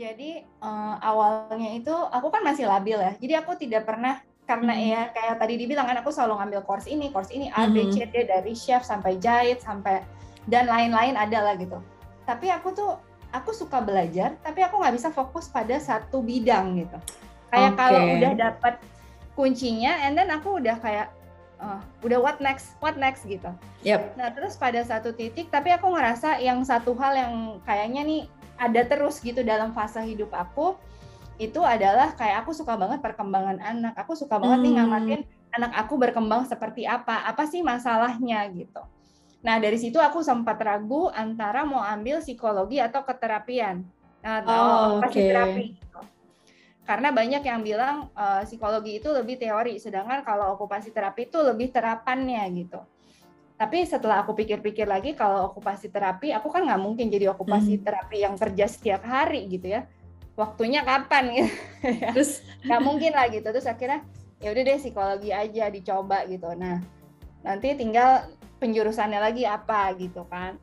Jadi 0.00 0.42
uh, 0.64 0.96
awalnya 0.98 1.76
itu 1.76 1.92
aku 1.92 2.32
kan 2.32 2.42
masih 2.42 2.66
labil 2.66 2.96
ya, 2.96 3.12
jadi 3.20 3.44
aku 3.44 3.54
tidak 3.60 3.84
pernah 3.86 4.18
karena 4.42 4.74
hmm. 4.74 4.84
ya 4.90 5.02
kayak 5.14 5.36
tadi 5.38 5.54
dibilang 5.54 5.86
kan 5.86 5.96
aku 6.02 6.10
selalu 6.10 6.42
ngambil 6.42 6.60
course 6.66 6.90
ini, 6.90 7.14
course 7.14 7.30
ini 7.30 7.52
A, 7.54 7.70
B, 7.70 7.92
C, 7.94 8.08
D 8.10 8.26
dari 8.26 8.56
chef 8.56 8.82
sampai 8.82 9.20
jahit 9.22 9.62
sampai 9.62 10.02
dan 10.50 10.66
lain-lain 10.66 11.14
ada 11.14 11.38
lah 11.46 11.54
gitu. 11.54 11.78
Tapi 12.26 12.50
aku 12.50 12.74
tuh 12.74 12.98
aku 13.30 13.54
suka 13.54 13.78
belajar, 13.78 14.34
tapi 14.42 14.64
aku 14.66 14.82
nggak 14.82 14.94
bisa 14.98 15.08
fokus 15.14 15.46
pada 15.46 15.78
satu 15.78 16.18
bidang 16.24 16.82
gitu. 16.82 16.98
Kayak 17.52 17.72
okay. 17.76 17.78
kalau 17.78 18.02
udah 18.16 18.32
dapat 18.34 18.74
kuncinya, 19.38 20.02
and 20.04 20.16
then 20.18 20.28
aku 20.28 20.60
udah 20.60 20.76
kayak 20.80 21.08
uh, 21.62 21.80
udah 22.04 22.18
what 22.20 22.38
next, 22.42 22.76
what 22.82 22.98
next 22.98 23.24
gitu. 23.24 23.48
Yep. 23.86 24.18
Nah 24.18 24.30
terus 24.34 24.58
pada 24.58 24.82
satu 24.82 25.14
titik, 25.14 25.48
tapi 25.48 25.72
aku 25.72 25.88
ngerasa 25.92 26.42
yang 26.42 26.60
satu 26.66 26.92
hal 26.98 27.16
yang 27.16 27.34
kayaknya 27.64 28.02
nih 28.04 28.22
ada 28.60 28.82
terus 28.86 29.18
gitu 29.18 29.42
dalam 29.42 29.74
fase 29.74 29.98
hidup 30.04 30.30
aku 30.30 30.76
itu 31.40 31.58
adalah 31.64 32.14
kayak 32.14 32.44
aku 32.46 32.54
suka 32.54 32.76
banget 32.78 33.02
perkembangan 33.02 33.58
anak. 33.58 33.94
Aku 33.98 34.14
suka 34.14 34.38
banget 34.38 34.62
hmm. 34.62 34.66
nih 34.66 34.72
ngamatin 34.78 35.20
anak 35.56 35.72
aku 35.74 35.98
berkembang 35.98 36.46
seperti 36.46 36.86
apa. 36.86 37.26
Apa 37.26 37.48
sih 37.48 37.64
masalahnya 37.64 38.46
gitu. 38.52 38.82
Nah, 39.42 39.58
dari 39.58 39.74
situ 39.74 39.98
aku 39.98 40.22
sempat 40.22 40.54
ragu 40.62 41.10
antara 41.10 41.66
mau 41.66 41.82
ambil 41.82 42.22
psikologi 42.22 42.78
atau 42.78 43.02
keterapian. 43.02 43.82
Atau 44.22 44.54
oh, 44.54 45.02
okay. 45.02 45.34
terapi. 45.34 45.64
Gitu. 45.74 46.00
Karena 46.82 47.14
banyak 47.14 47.46
yang 47.46 47.62
bilang 47.62 48.10
uh, 48.18 48.42
psikologi 48.42 48.98
itu 48.98 49.06
lebih 49.14 49.38
teori, 49.38 49.78
sedangkan 49.78 50.26
kalau 50.26 50.58
okupasi 50.58 50.90
terapi 50.90 51.30
itu 51.30 51.38
lebih 51.38 51.70
terapannya 51.70 52.42
gitu. 52.58 52.82
Tapi 53.54 53.86
setelah 53.86 54.26
aku 54.26 54.34
pikir-pikir 54.34 54.90
lagi, 54.90 55.14
kalau 55.14 55.46
okupasi 55.54 55.86
terapi, 55.94 56.34
aku 56.34 56.50
kan 56.50 56.66
nggak 56.66 56.82
mungkin 56.82 57.06
jadi 57.06 57.30
okupasi 57.30 57.78
hmm. 57.78 57.84
terapi 57.86 58.18
yang 58.26 58.34
kerja 58.34 58.66
setiap 58.66 59.06
hari 59.06 59.46
gitu 59.46 59.70
ya. 59.70 59.86
Waktunya 60.34 60.82
kapan 60.82 61.24
gitu 61.30 61.52
terus? 62.10 62.42
Nggak 62.66 62.82
mungkin 62.82 63.12
lah 63.14 63.30
gitu. 63.30 63.46
Terus 63.46 63.68
akhirnya 63.70 64.02
ya 64.42 64.50
udah 64.50 64.62
deh 64.66 64.78
psikologi 64.82 65.30
aja 65.30 65.70
dicoba 65.70 66.26
gitu. 66.26 66.50
Nah 66.58 66.82
nanti 67.46 67.78
tinggal 67.78 68.26
penjurusannya 68.58 69.18
lagi 69.18 69.42
apa 69.46 69.90
gitu 69.98 70.22
kan 70.30 70.58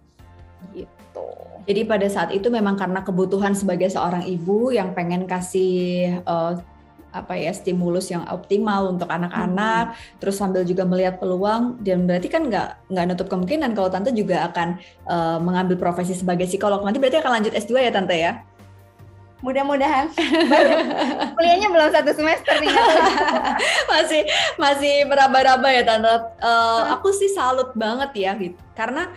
gitu. 0.73 1.27
Jadi 1.69 1.81
pada 1.85 2.07
saat 2.09 2.29
itu 2.33 2.49
memang 2.49 2.75
karena 2.79 3.05
kebutuhan 3.05 3.53
sebagai 3.53 3.91
seorang 3.91 4.25
ibu 4.25 4.73
yang 4.73 4.95
pengen 4.97 5.29
kasih 5.29 6.19
uh, 6.25 6.57
apa 7.09 7.33
ya 7.33 7.49
stimulus 7.49 8.13
yang 8.13 8.21
optimal 8.29 8.93
untuk 8.93 9.09
anak-anak, 9.09 9.97
hmm. 9.97 10.21
terus 10.21 10.37
sambil 10.37 10.61
juga 10.61 10.85
melihat 10.85 11.17
peluang 11.17 11.81
dan 11.81 12.05
berarti 12.05 12.29
kan 12.29 12.45
nggak 12.45 12.85
nggak 12.85 13.05
nutup 13.09 13.27
kemungkinan 13.33 13.73
kalau 13.73 13.89
tante 13.89 14.13
juga 14.13 14.45
akan 14.45 14.77
uh, 15.09 15.37
mengambil 15.41 15.77
profesi 15.77 16.13
sebagai 16.13 16.45
psikolog. 16.45 16.85
Nanti 16.85 17.01
berarti 17.01 17.17
akan 17.17 17.41
lanjut 17.41 17.53
S2 17.57 17.73
ya 17.81 17.91
tante 17.93 18.13
ya? 18.13 18.45
mudah-mudahan. 19.39 20.11
Kuliahnya 21.35 21.71
belum 21.71 21.89
satu 21.95 22.11
semester 22.11 22.59
nih. 22.59 22.75
Masih 23.91 24.21
masih 24.59 24.93
meraba-raba 25.07 25.69
ya 25.71 25.83
tante. 25.87 26.11
Uh, 26.43 26.91
aku 26.95 27.11
sih 27.15 27.31
salut 27.31 27.71
banget 27.75 28.11
ya 28.15 28.31
gitu. 28.35 28.59
Karena 28.75 29.11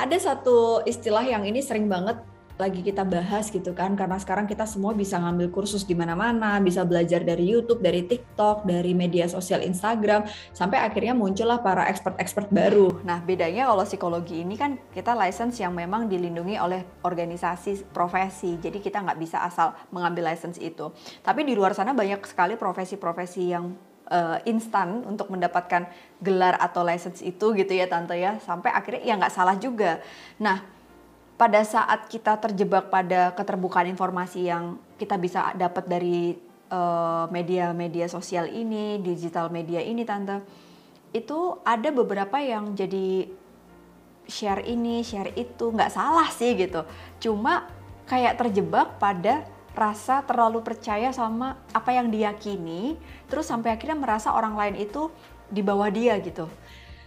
ada 0.00 0.16
satu 0.16 0.80
istilah 0.88 1.22
yang 1.22 1.44
ini 1.44 1.60
sering 1.60 1.84
banget 1.84 2.16
lagi 2.60 2.84
kita 2.84 3.08
bahas 3.08 3.48
gitu 3.48 3.72
kan 3.72 3.96
karena 3.96 4.20
sekarang 4.20 4.44
kita 4.44 4.68
semua 4.68 4.92
bisa 4.92 5.16
ngambil 5.16 5.48
kursus 5.48 5.88
di 5.88 5.96
mana-mana, 5.96 6.60
bisa 6.60 6.84
belajar 6.84 7.24
dari 7.24 7.48
YouTube, 7.48 7.80
dari 7.80 8.04
TikTok, 8.04 8.68
dari 8.68 8.92
media 8.92 9.24
sosial 9.32 9.64
Instagram 9.64 10.28
sampai 10.52 10.84
akhirnya 10.84 11.16
muncullah 11.16 11.64
para 11.64 11.88
expert-expert 11.88 12.52
baru. 12.52 13.00
Nah, 13.00 13.24
bedanya 13.24 13.72
kalau 13.72 13.88
psikologi 13.88 14.44
ini 14.44 14.60
kan 14.60 14.76
kita 14.92 15.16
license 15.16 15.56
yang 15.64 15.72
memang 15.72 16.12
dilindungi 16.12 16.60
oleh 16.60 16.84
organisasi 17.00 17.88
profesi. 17.96 18.60
Jadi 18.60 18.84
kita 18.84 19.00
nggak 19.00 19.16
bisa 19.16 19.40
asal 19.40 19.72
mengambil 19.88 20.28
license 20.28 20.60
itu. 20.60 20.92
Tapi 21.24 21.48
di 21.48 21.56
luar 21.56 21.72
sana 21.72 21.96
banyak 21.96 22.20
sekali 22.28 22.60
profesi-profesi 22.60 23.42
yang 23.48 23.72
uh, 24.10 24.38
instan 24.44 25.06
untuk 25.06 25.30
mendapatkan 25.32 25.88
gelar 26.20 26.58
atau 26.60 26.84
license 26.84 27.24
itu 27.24 27.54
gitu 27.56 27.72
ya 27.72 27.86
tante 27.88 28.18
ya 28.18 28.36
sampai 28.42 28.74
akhirnya 28.74 29.02
ya 29.06 29.14
nggak 29.16 29.32
salah 29.32 29.56
juga. 29.56 30.02
Nah 30.36 30.60
pada 31.40 31.64
saat 31.64 32.04
kita 32.12 32.36
terjebak 32.36 32.92
pada 32.92 33.32
keterbukaan 33.32 33.88
informasi 33.88 34.52
yang 34.52 34.76
kita 35.00 35.16
bisa 35.16 35.56
dapat 35.56 35.88
dari 35.88 36.36
eh, 36.68 37.24
media-media 37.32 38.04
uh, 38.04 38.12
sosial 38.12 38.44
ini, 38.52 39.00
digital 39.00 39.48
media 39.48 39.80
ini, 39.80 40.04
tante, 40.04 40.44
itu 41.16 41.56
ada 41.64 41.88
beberapa 41.88 42.36
yang 42.36 42.76
jadi 42.76 43.24
share 44.28 44.68
ini, 44.68 45.00
share 45.00 45.32
itu, 45.32 45.72
nggak 45.72 45.88
salah 45.88 46.28
sih 46.28 46.52
gitu. 46.60 46.84
Cuma 47.24 47.64
kayak 48.04 48.36
terjebak 48.36 49.00
pada 49.00 49.48
rasa 49.80 50.20
terlalu 50.28 50.60
percaya 50.60 51.08
sama 51.08 51.56
apa 51.72 51.96
yang 51.96 52.12
diyakini, 52.12 53.00
terus 53.32 53.48
sampai 53.48 53.72
akhirnya 53.72 53.96
merasa 53.96 54.36
orang 54.36 54.52
lain 54.52 54.76
itu 54.76 55.08
di 55.48 55.64
bawah 55.64 55.88
dia 55.88 56.20
gitu. 56.20 56.44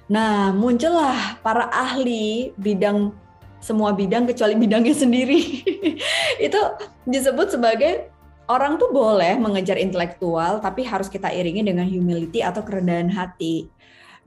Nah, 0.09 0.49
muncullah 0.49 1.37
para 1.45 1.69
ahli 1.69 2.51
bidang 2.57 3.13
semua 3.61 3.93
bidang 3.93 4.25
kecuali 4.25 4.57
bidangnya 4.57 4.97
sendiri. 4.97 5.63
itu 6.49 6.59
disebut 7.05 7.53
sebagai 7.53 8.11
orang 8.51 8.75
tuh 8.75 8.91
boleh 8.91 9.39
mengejar 9.39 9.79
intelektual 9.79 10.59
tapi 10.59 10.83
harus 10.83 11.07
kita 11.07 11.31
iringi 11.31 11.63
dengan 11.63 11.87
humility 11.87 12.43
atau 12.43 12.65
kerendahan 12.65 13.13
hati. 13.13 13.69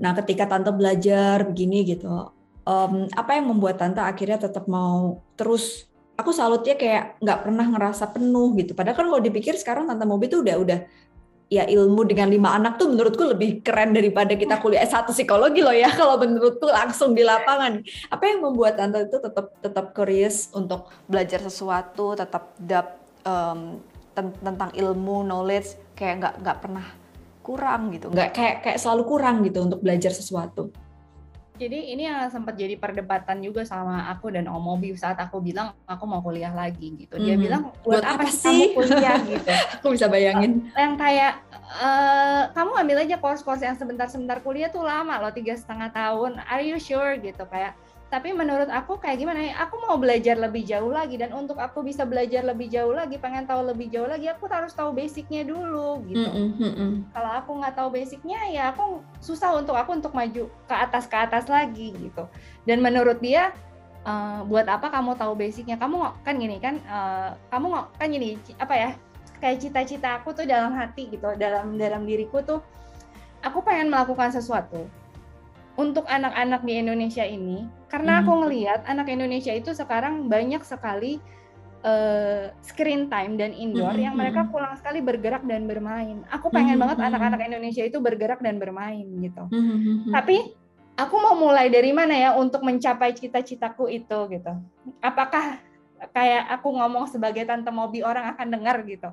Nah, 0.01 0.17
ketika 0.17 0.49
tante 0.49 0.73
belajar 0.73 1.45
begini 1.45 1.85
gitu, 1.85 2.31
um, 2.65 3.09
apa 3.13 3.37
yang 3.37 3.53
membuat 3.53 3.81
tante 3.81 4.01
akhirnya 4.01 4.41
tetap 4.49 4.65
mau 4.69 5.21
terus 5.37 5.89
aku 6.17 6.31
salutnya 6.33 6.75
kayak 6.75 7.21
nggak 7.21 7.39
pernah 7.45 7.67
ngerasa 7.69 8.11
penuh 8.11 8.57
gitu. 8.57 8.73
Padahal 8.73 8.97
kan 8.97 9.07
kalau 9.07 9.23
dipikir 9.23 9.55
sekarang 9.55 9.85
tante 9.87 10.05
Mobi 10.09 10.27
tuh 10.33 10.41
udah 10.41 10.57
udah 10.57 10.79
ya 11.47 11.63
ilmu 11.63 12.03
dengan 12.03 12.27
lima 12.27 12.59
anak 12.59 12.75
tuh 12.75 12.91
menurutku 12.91 13.23
lebih 13.23 13.63
keren 13.63 13.95
daripada 13.95 14.35
kita 14.35 14.59
kuliah 14.59 14.83
S1 14.83 15.07
psikologi 15.15 15.63
loh 15.63 15.71
ya 15.71 15.87
kalau 16.01 16.19
menurutku 16.19 16.67
langsung 16.67 17.13
di 17.15 17.23
lapangan. 17.23 17.85
Apa 18.11 18.25
yang 18.27 18.43
membuat 18.43 18.81
Tante 18.81 19.07
itu 19.07 19.21
tetap 19.21 19.55
tetap 19.63 19.95
curious 19.95 20.51
untuk 20.57 20.91
belajar 21.07 21.39
sesuatu, 21.45 22.17
tetap 22.19 22.57
dap 22.59 22.99
um, 23.23 23.79
tentang 24.17 24.73
ilmu, 24.73 25.23
knowledge 25.23 25.77
kayak 25.93 26.25
nggak 26.25 26.35
nggak 26.41 26.59
pernah 26.65 26.87
kurang 27.45 27.95
gitu. 27.95 28.11
Nggak 28.11 28.31
kayak 28.33 28.57
kayak 28.65 28.79
selalu 28.81 29.03
kurang 29.07 29.45
gitu 29.45 29.63
untuk 29.63 29.85
belajar 29.85 30.11
sesuatu. 30.11 30.73
Jadi 31.57 31.97
ini 31.97 32.05
yang 32.05 32.29
sempat 32.29 32.55
jadi 32.55 32.77
perdebatan 32.77 33.41
juga 33.41 33.65
sama 33.65 34.07
aku 34.13 34.29
dan 34.29 34.47
Om 34.47 34.61
Mobi 34.61 34.93
saat 34.95 35.17
aku 35.17 35.41
bilang 35.41 35.73
aku 35.89 36.05
mau 36.05 36.21
kuliah 36.21 36.53
lagi 36.53 36.93
gitu. 36.95 37.17
Dia 37.17 37.35
hmm. 37.35 37.43
bilang 37.43 37.63
buat, 37.81 38.01
buat 38.01 38.05
apa, 38.05 38.29
sih 38.29 38.77
kamu 38.77 38.77
kuliah 38.77 39.19
gitu? 39.25 39.53
aku 39.81 39.87
bisa 39.97 40.07
bayangin. 40.07 40.69
Yang 40.77 40.95
kayak 41.01 41.33
uh, 41.81 42.43
kamu 42.53 42.73
ambil 42.87 42.97
aja 43.03 43.17
course-course 43.17 43.65
yang 43.65 43.77
sebentar-sebentar 43.81 44.45
kuliah 44.45 44.69
tuh 44.69 44.85
lama 44.85 45.17
loh 45.19 45.33
tiga 45.33 45.57
setengah 45.57 45.89
tahun. 45.91 46.39
Are 46.45 46.63
you 46.63 46.77
sure 46.77 47.17
gitu 47.17 47.43
kayak 47.49 47.75
tapi 48.17 48.33
menurut 48.33 48.73
aku 48.73 48.97
kayak 48.97 49.21
gimana 49.21 49.45
ya 49.45 49.61
aku 49.61 49.77
mau 49.85 50.01
belajar 50.01 50.41
lebih 50.41 50.65
jauh 50.65 50.89
lagi 50.89 51.21
dan 51.21 51.37
untuk 51.37 51.61
aku 51.61 51.85
bisa 51.85 52.09
belajar 52.09 52.49
lebih 52.49 52.73
jauh 52.73 52.97
lagi 52.97 53.21
pengen 53.21 53.45
tahu 53.45 53.69
lebih 53.69 53.93
jauh 53.93 54.09
lagi 54.09 54.25
aku 54.33 54.49
harus 54.49 54.73
tahu 54.73 54.97
basicnya 54.97 55.45
dulu 55.45 56.01
gitu. 56.09 56.25
Mm 56.25 56.49
-hmm. 56.57 56.93
kalau 57.13 57.31
aku 57.37 57.61
nggak 57.61 57.77
tahu 57.77 57.93
basicnya 57.93 58.41
ya 58.49 58.73
aku 58.73 59.05
susah 59.21 59.53
untuk 59.53 59.77
aku 59.77 60.01
untuk 60.01 60.17
maju 60.17 60.49
ke 60.49 60.73
atas 60.73 61.05
ke 61.05 61.13
atas 61.13 61.45
lagi 61.45 61.93
gitu. 61.93 62.25
Dan 62.65 62.81
menurut 62.81 63.21
dia 63.21 63.53
uh, 64.09 64.41
buat 64.49 64.65
apa 64.65 64.89
kamu 64.89 65.13
tahu 65.21 65.37
basicnya? 65.37 65.77
Kamu 65.77 66.25
kan 66.25 66.41
gini 66.41 66.57
kan 66.57 66.81
uh, 66.89 67.37
kamu 67.53 67.85
kan 68.01 68.09
gini 68.09 68.41
apa 68.57 68.75
ya 68.81 68.91
kayak 69.45 69.61
cita-cita 69.61 70.25
aku 70.25 70.33
tuh 70.33 70.49
dalam 70.49 70.73
hati 70.73 71.13
gitu 71.13 71.37
dalam 71.37 71.77
dalam 71.77 72.09
diriku 72.09 72.41
tuh 72.41 72.65
aku 73.45 73.61
pengen 73.61 73.93
melakukan 73.93 74.33
sesuatu 74.33 74.89
untuk 75.77 76.09
anak-anak 76.09 76.65
di 76.65 76.81
Indonesia 76.81 77.23
ini 77.23 77.69
karena 77.93 78.25
aku 78.25 78.33
hmm. 78.33 78.41
ngelihat 78.45 78.81
anak 78.89 79.07
Indonesia 79.13 79.53
itu 79.53 79.77
sekarang 79.77 80.27
banyak 80.27 80.65
sekali 80.65 81.21
uh, 81.85 82.51
screen 82.65 83.13
time 83.13 83.37
dan 83.37 83.53
indoor 83.53 83.93
mm 83.93 83.97
-hmm. 83.97 84.07
yang 84.11 84.15
mereka 84.17 84.45
hmm. 84.45 84.51
kurang 84.51 84.75
sekali 84.81 85.05
bergerak 85.05 85.45
dan 85.45 85.69
bermain. 85.69 86.25
Aku 86.33 86.49
pengen 86.49 86.77
mm 86.77 86.83
-hmm. 86.83 86.97
banget 86.97 86.99
anak-anak 87.13 87.41
Indonesia 87.45 87.85
itu 87.85 87.99
bergerak 88.01 88.41
dan 88.41 88.57
bermain 88.57 89.07
gitu. 89.21 89.45
Mm 89.53 89.63
-hmm. 89.63 89.97
Tapi 90.17 90.37
aku 90.97 91.17
mau 91.21 91.37
mulai 91.37 91.69
dari 91.69 91.93
mana 91.93 92.17
ya 92.17 92.31
untuk 92.35 92.65
mencapai 92.65 93.13
cita-citaku 93.13 93.93
itu 93.93 94.19
gitu. 94.33 94.53
Apakah 95.05 95.61
kayak 96.13 96.45
aku 96.57 96.73
ngomong 96.73 97.09
sebagai 97.09 97.45
tante 97.45 97.69
Mobi 97.69 98.01
orang 98.01 98.33
akan 98.33 98.49
dengar 98.49 98.81
gitu? 98.89 99.13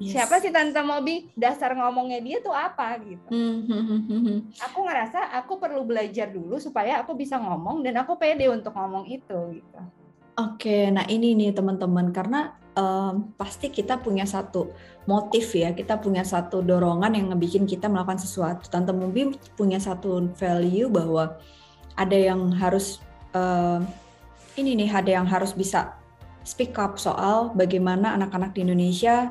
Yes. 0.00 0.16
Siapa 0.16 0.40
sih 0.40 0.48
Tante 0.48 0.80
Mobi? 0.80 1.28
Dasar 1.36 1.76
ngomongnya 1.76 2.24
dia 2.24 2.40
tuh 2.40 2.56
apa 2.56 2.96
gitu. 3.04 3.28
Hmm, 3.28 3.68
hmm, 3.68 4.00
hmm, 4.08 4.38
aku 4.64 4.78
ngerasa 4.88 5.28
aku 5.36 5.60
perlu 5.60 5.84
belajar 5.84 6.32
dulu 6.32 6.56
supaya 6.56 7.04
aku 7.04 7.12
bisa 7.12 7.36
ngomong 7.36 7.84
dan 7.84 8.00
aku 8.00 8.16
pede 8.16 8.48
untuk 8.48 8.72
ngomong 8.72 9.04
itu 9.12 9.60
gitu. 9.60 9.80
Oke, 10.40 10.88
nah 10.88 11.04
ini 11.04 11.36
nih 11.36 11.52
teman-teman 11.52 12.16
karena 12.16 12.56
um, 12.72 13.28
pasti 13.36 13.68
kita 13.68 14.00
punya 14.00 14.24
satu 14.24 14.72
motif 15.04 15.52
ya, 15.52 15.76
kita 15.76 16.00
punya 16.00 16.24
satu 16.24 16.64
dorongan 16.64 17.12
yang 17.12 17.36
ngebikin 17.36 17.68
kita 17.68 17.84
melakukan 17.92 18.24
sesuatu. 18.24 18.72
Tante 18.72 18.96
Mobi 18.96 19.36
punya 19.52 19.76
satu 19.76 20.32
value 20.32 20.88
bahwa 20.88 21.36
ada 21.92 22.16
yang 22.16 22.56
harus 22.56 23.04
uh, 23.36 23.84
ini 24.56 24.80
nih 24.80 24.90
ada 24.96 25.10
yang 25.20 25.28
harus 25.28 25.52
bisa 25.52 25.92
speak 26.40 26.72
up 26.80 26.96
soal 26.96 27.52
bagaimana 27.52 28.16
anak-anak 28.16 28.56
di 28.56 28.64
Indonesia 28.64 29.28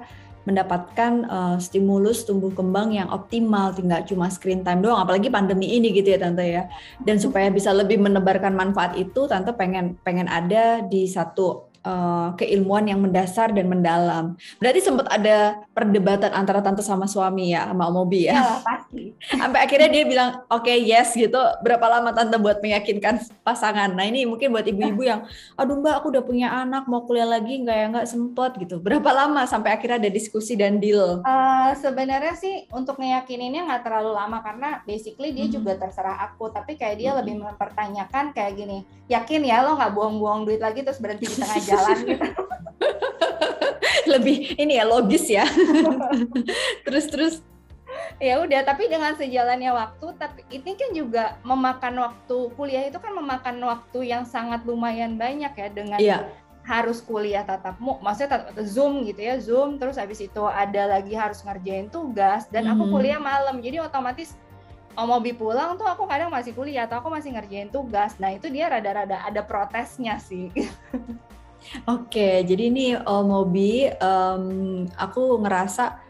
mendapatkan 0.50 1.30
uh, 1.30 1.56
stimulus 1.62 2.26
tumbuh 2.26 2.50
kembang 2.50 2.98
yang 2.98 3.06
optimal, 3.14 3.70
tidak 3.78 4.10
cuma 4.10 4.34
screen 4.34 4.66
time 4.66 4.82
doang, 4.82 4.98
apalagi 4.98 5.30
pandemi 5.30 5.78
ini 5.78 5.94
gitu 5.94 6.18
ya 6.18 6.18
tante 6.18 6.42
ya. 6.42 6.66
Dan 7.06 7.22
supaya 7.22 7.54
bisa 7.54 7.70
lebih 7.70 8.02
menebarkan 8.02 8.58
manfaat 8.58 8.98
itu, 8.98 9.30
tante 9.30 9.54
pengen 9.54 10.02
pengen 10.02 10.26
ada 10.26 10.82
di 10.82 11.06
satu 11.06 11.69
uh, 11.84 12.36
keilmuan 12.36 12.88
yang 12.88 13.00
mendasar 13.00 13.52
dan 13.52 13.68
mendalam. 13.68 14.36
Berarti 14.58 14.80
sempat 14.84 15.08
ada 15.12 15.64
perdebatan 15.72 16.32
antara 16.36 16.60
tante 16.60 16.84
sama 16.84 17.08
suami 17.08 17.54
ya, 17.56 17.70
sama 17.72 17.92
Mobi 17.92 18.28
ya? 18.28 18.40
Ya 18.40 18.58
pasti. 18.64 19.04
Sampai 19.40 19.60
akhirnya 19.64 19.90
dia 19.92 20.04
bilang 20.08 20.30
oke 20.50 20.66
okay, 20.66 20.78
yes 20.82 21.16
gitu. 21.16 21.40
Berapa 21.64 21.86
lama 21.88 22.12
tante 22.12 22.36
buat 22.40 22.60
meyakinkan 22.60 23.22
pasangan? 23.44 23.94
Nah 23.94 24.06
ini 24.08 24.26
mungkin 24.26 24.52
buat 24.52 24.66
ibu-ibu 24.66 25.02
yang, 25.06 25.26
aduh 25.56 25.80
mbak 25.80 26.04
aku 26.04 26.12
udah 26.12 26.24
punya 26.26 26.48
anak 26.52 26.88
mau 26.90 27.06
kuliah 27.06 27.28
lagi 27.28 27.60
nggak 27.62 27.78
ya 27.78 27.86
nggak 27.92 28.08
sempet 28.08 28.52
gitu. 28.60 28.82
Berapa 28.82 29.10
lama 29.12 29.46
sampai 29.46 29.76
akhirnya 29.76 30.02
ada 30.02 30.12
diskusi 30.12 30.56
dan 30.60 30.82
deal? 30.82 31.24
Uh, 31.24 31.72
sebenarnya 31.78 32.36
sih 32.36 32.68
untuk 32.74 33.00
meyakininnya 33.00 33.68
nggak 33.68 33.84
terlalu 33.86 34.12
lama 34.16 34.42
karena 34.44 34.82
basically 34.84 35.32
dia 35.32 35.48
hmm. 35.48 35.56
juga 35.62 35.72
terserah 35.80 36.30
aku. 36.32 36.52
Tapi 36.52 36.76
kayak 36.76 36.98
dia 37.00 37.12
hmm. 37.14 37.20
lebih 37.24 37.36
mempertanyakan 37.40 38.32
kayak 38.36 38.54
gini, 38.58 38.84
yakin 39.10 39.42
ya 39.46 39.66
lo 39.66 39.78
nggak 39.78 39.94
buang-buang 39.94 40.46
duit 40.46 40.62
lagi 40.62 40.82
terus 40.86 41.02
berhenti 41.02 41.26
di 41.30 41.36
tengah 41.38 41.60
jalan 41.62 41.78
gitu. 42.04 42.28
Lebih 44.12 44.58
ini 44.58 44.80
ya 44.80 44.86
logis 44.88 45.26
ya. 45.30 45.46
terus 46.86 47.06
terus 47.12 47.36
ya 48.20 48.44
udah 48.44 48.62
tapi 48.68 48.92
dengan 48.92 49.16
sejalannya 49.16 49.72
waktu 49.72 50.08
tapi 50.20 50.44
ini 50.52 50.76
kan 50.76 50.92
juga 50.92 51.24
memakan 51.48 51.96
waktu 52.04 52.38
kuliah 52.60 52.84
itu 52.92 53.00
kan 53.00 53.16
memakan 53.16 53.58
waktu 53.64 54.12
yang 54.12 54.28
sangat 54.28 54.64
lumayan 54.68 55.16
banyak 55.16 55.52
ya 55.56 55.68
dengan 55.72 56.00
yeah. 56.00 56.22
harus 56.68 57.00
kuliah 57.00 57.48
tatap 57.48 57.80
muka 57.80 58.04
maksudnya 58.04 58.30
tatap, 58.36 58.60
zoom 58.68 59.08
gitu 59.08 59.24
ya 59.24 59.40
zoom 59.40 59.80
terus 59.80 59.96
habis 59.96 60.20
itu 60.20 60.44
ada 60.44 61.00
lagi 61.00 61.16
harus 61.16 61.40
ngerjain 61.48 61.88
tugas 61.88 62.46
dan 62.52 62.68
mm. 62.68 62.72
aku 62.76 62.84
hmm. 62.86 62.94
kuliah 62.94 63.20
malam 63.24 63.64
jadi 63.64 63.88
otomatis 63.88 64.36
oh, 65.00 65.08
mau 65.08 65.24
bi 65.24 65.32
pulang 65.32 65.80
tuh 65.80 65.88
aku 65.88 66.04
kadang 66.04 66.28
masih 66.28 66.52
kuliah 66.52 66.86
atau 66.92 67.00
aku 67.00 67.08
masih 67.08 67.32
ngerjain 67.32 67.72
tugas 67.72 68.20
nah 68.20 68.36
itu 68.36 68.52
dia 68.52 68.68
rada-rada 68.68 69.24
ada 69.24 69.42
protesnya 69.42 70.20
sih 70.20 70.52
Oke, 71.86 72.44
jadi 72.48 72.64
ini 72.72 72.86
uh, 72.96 73.24
Mobi, 73.24 73.88
um, 74.02 74.86
aku 74.98 75.38
ngerasa 75.44 76.02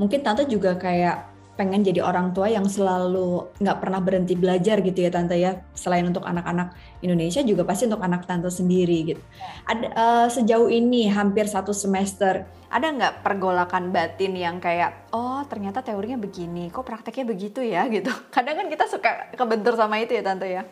mungkin 0.00 0.26
tante 0.26 0.44
juga 0.50 0.74
kayak 0.74 1.34
pengen 1.54 1.86
jadi 1.86 2.02
orang 2.02 2.34
tua 2.34 2.50
yang 2.50 2.66
selalu 2.66 3.46
nggak 3.62 3.78
pernah 3.78 4.02
berhenti 4.02 4.34
belajar 4.34 4.82
gitu 4.82 5.06
ya 5.06 5.10
tante 5.14 5.38
ya. 5.38 5.62
Selain 5.74 6.02
untuk 6.02 6.26
anak-anak 6.26 6.74
Indonesia 6.98 7.46
juga 7.46 7.62
pasti 7.62 7.86
untuk 7.86 8.02
anak 8.02 8.26
tante 8.26 8.50
sendiri 8.50 9.14
gitu. 9.14 9.22
Ada 9.70 9.86
uh, 9.94 10.26
sejauh 10.26 10.66
ini 10.66 11.06
hampir 11.06 11.46
satu 11.46 11.70
semester 11.70 12.42
ada 12.74 12.90
nggak 12.90 13.22
pergolakan 13.22 13.94
batin 13.94 14.34
yang 14.34 14.58
kayak 14.58 15.06
oh 15.14 15.46
ternyata 15.46 15.78
teorinya 15.78 16.18
begini, 16.18 16.74
kok 16.74 16.82
prakteknya 16.82 17.24
begitu 17.30 17.62
ya 17.62 17.86
gitu. 17.86 18.10
Kadang 18.34 18.58
kan 18.58 18.66
kita 18.66 18.90
suka 18.90 19.30
kebentur 19.38 19.78
sama 19.78 20.02
itu 20.02 20.18
ya 20.18 20.26
tante 20.26 20.50
ya. 20.50 20.66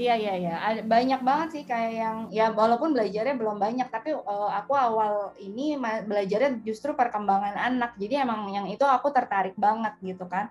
Iya 0.00 0.14
iya 0.16 0.34
iya, 0.40 0.54
banyak 0.80 1.20
banget 1.20 1.48
sih 1.52 1.64
kayak 1.68 1.92
yang 1.92 2.16
ya 2.32 2.48
walaupun 2.56 2.96
belajarnya 2.96 3.36
belum 3.36 3.60
banyak 3.60 3.92
tapi 3.92 4.16
uh, 4.16 4.48
aku 4.56 4.72
awal 4.72 5.36
ini 5.36 5.76
belajarnya 6.08 6.64
justru 6.64 6.96
perkembangan 6.96 7.52
anak. 7.52 8.00
Jadi 8.00 8.16
emang 8.16 8.48
yang 8.48 8.64
itu 8.72 8.80
aku 8.80 9.12
tertarik 9.12 9.52
banget 9.60 9.92
gitu 10.00 10.24
kan. 10.24 10.48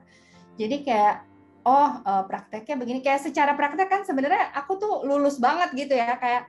Jadi 0.62 0.86
kayak 0.86 1.26
oh 1.66 1.90
uh, 2.06 2.24
prakteknya 2.30 2.78
begini 2.78 3.00
kayak 3.02 3.26
secara 3.26 3.58
praktek 3.58 3.90
kan 3.90 4.02
sebenarnya 4.06 4.54
aku 4.54 4.78
tuh 4.78 4.94
lulus 5.02 5.42
banget 5.42 5.74
gitu 5.74 5.98
ya 5.98 6.14
kayak 6.22 6.48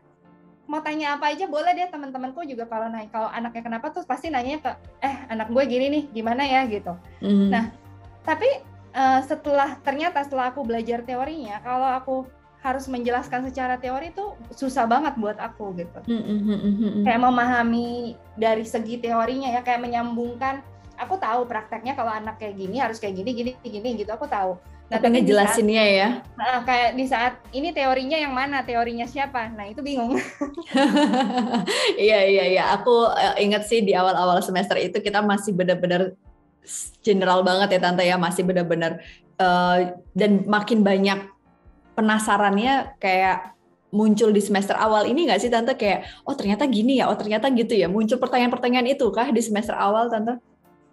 mau 0.70 0.84
tanya 0.84 1.18
apa 1.18 1.34
aja 1.34 1.50
boleh 1.50 1.74
deh 1.74 1.90
teman-temanku 1.90 2.46
juga 2.46 2.68
kalau 2.68 2.86
naik 2.86 3.10
kalau 3.10 3.26
anaknya 3.26 3.64
kenapa 3.66 3.90
tuh 3.90 4.06
pasti 4.06 4.30
nanya 4.30 4.62
ke 4.62 4.70
eh 5.02 5.16
anak 5.26 5.50
gue 5.50 5.64
gini 5.66 5.86
nih 5.90 6.04
gimana 6.14 6.46
ya 6.46 6.62
gitu. 6.68 6.94
Mm. 7.24 7.48
Nah 7.48 7.64
tapi 8.22 8.46
uh, 8.94 9.18
setelah 9.26 9.80
ternyata 9.82 10.22
setelah 10.22 10.54
aku 10.54 10.62
belajar 10.62 11.02
teorinya 11.02 11.58
kalau 11.64 11.88
aku 11.90 12.16
harus 12.60 12.84
menjelaskan 12.92 13.48
secara 13.48 13.80
teori 13.80 14.12
itu 14.12 14.36
susah 14.52 14.84
banget 14.84 15.16
buat 15.16 15.40
aku 15.40 15.80
gitu. 15.80 16.00
Mm-hmm. 16.04 17.08
Kayak 17.08 17.20
memahami 17.24 18.20
dari 18.36 18.68
segi 18.68 19.00
teorinya 19.00 19.48
ya, 19.48 19.64
kayak 19.64 19.80
menyambungkan. 19.80 20.60
Aku 21.00 21.16
tahu 21.16 21.48
prakteknya 21.48 21.96
kalau 21.96 22.12
anak 22.12 22.36
kayak 22.36 22.60
gini 22.60 22.76
harus 22.76 23.00
kayak 23.00 23.16
gini, 23.16 23.32
gini, 23.32 23.52
gini 23.64 23.88
gitu. 24.04 24.12
Aku 24.12 24.28
tahu. 24.28 24.60
Nah, 24.90 24.98
tapi 24.98 25.22
ngejelasinnya 25.22 25.84
ya. 25.86 26.08
Nah, 26.34 26.66
kayak 26.66 26.98
di 26.98 27.06
saat 27.06 27.38
ini 27.54 27.70
teorinya 27.70 28.18
yang 28.18 28.34
mana, 28.34 28.66
teorinya 28.66 29.06
siapa? 29.06 29.46
Nah 29.54 29.70
itu 29.70 29.80
bingung. 29.86 30.18
iya 31.96 32.26
iya 32.26 32.44
iya. 32.50 32.64
Aku 32.74 33.06
uh, 33.06 33.38
ingat 33.38 33.70
sih 33.70 33.86
di 33.86 33.94
awal-awal 33.94 34.42
semester 34.42 34.74
itu 34.76 34.98
kita 34.98 35.22
masih 35.22 35.54
benar-benar 35.54 36.18
general 37.06 37.46
banget 37.46 37.78
ya 37.78 37.80
tante 37.80 38.02
ya, 38.02 38.18
masih 38.18 38.42
benar-benar 38.42 38.98
uh, 39.38 39.94
dan 40.12 40.42
makin 40.50 40.82
banyak 40.82 41.22
penasarannya 41.94 42.96
kayak 43.02 43.54
muncul 43.90 44.30
di 44.30 44.38
semester 44.38 44.78
awal 44.78 45.06
ini 45.06 45.26
nggak 45.26 45.40
sih 45.42 45.50
tante 45.50 45.74
kayak 45.74 46.06
oh 46.22 46.34
ternyata 46.38 46.66
gini 46.70 47.02
ya 47.02 47.10
oh 47.10 47.18
ternyata 47.18 47.50
gitu 47.50 47.74
ya 47.74 47.90
muncul 47.90 48.22
pertanyaan-pertanyaan 48.22 48.94
itu 48.94 49.10
kah 49.10 49.28
di 49.28 49.42
semester 49.42 49.74
awal 49.74 50.06
tante? 50.06 50.38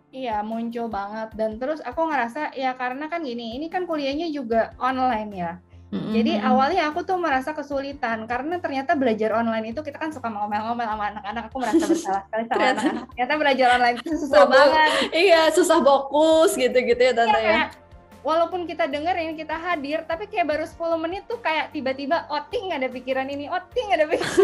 Iya 0.10 0.41
muncul 0.41 0.89
banget 0.89 1.36
dan 1.38 1.62
terus 1.62 1.77
aku 1.86 2.10
ngerasa 2.10 2.57
ya 2.57 2.73
karena 2.73 3.05
kan 3.05 3.21
gini 3.21 3.60
ini 3.60 3.69
kan 3.69 3.86
kuliahnya 3.86 4.33
juga 4.33 4.73
online 4.81 5.31
ya. 5.36 5.53
Mm-hmm. 5.88 6.13
Jadi 6.19 6.31
awalnya 6.43 6.91
aku 6.91 6.99
tuh 7.07 7.15
merasa 7.15 7.55
kesulitan 7.55 8.27
karena 8.27 8.60
ternyata 8.60 8.91
belajar 8.99 9.39
online 9.39 9.71
itu 9.71 9.79
kita 9.79 9.95
kan 9.95 10.12
suka 10.12 10.27
ngomel-ngomel 10.27 10.83
sama 10.83 11.15
anak-anak. 11.15 11.43
Aku 11.47 11.57
merasa 11.63 11.83
bersalah 11.88 12.21
sekali 12.27 12.43
sama 12.43 12.63
anak-anak. 12.75 13.05
Ternyata 13.15 13.33
belajar 13.39 13.67
online 13.79 13.95
itu 14.03 14.12
susah 14.19 14.43
banget. 14.51 14.91
Iya, 15.15 15.41
susah 15.55 15.79
fokus 15.79 16.60
gitu-gitu 16.60 17.01
ya 17.07 17.13
tante 17.15 17.39
iya, 17.39 17.71
ya 17.71 17.87
walaupun 18.25 18.65
kita 18.65 18.89
dengerin 18.89 19.38
kita 19.38 19.56
hadir 19.56 20.03
tapi 20.06 20.25
kayak 20.30 20.49
baru 20.49 20.65
10 20.65 21.03
menit 21.03 21.23
tuh 21.30 21.39
kayak 21.41 21.73
tiba-tiba 21.73 22.25
oting 22.32 22.73
ada 22.73 22.88
pikiran 22.89 23.27
ini 23.30 23.49
oting 23.49 23.88
ada 23.93 24.06
pikiran 24.10 24.38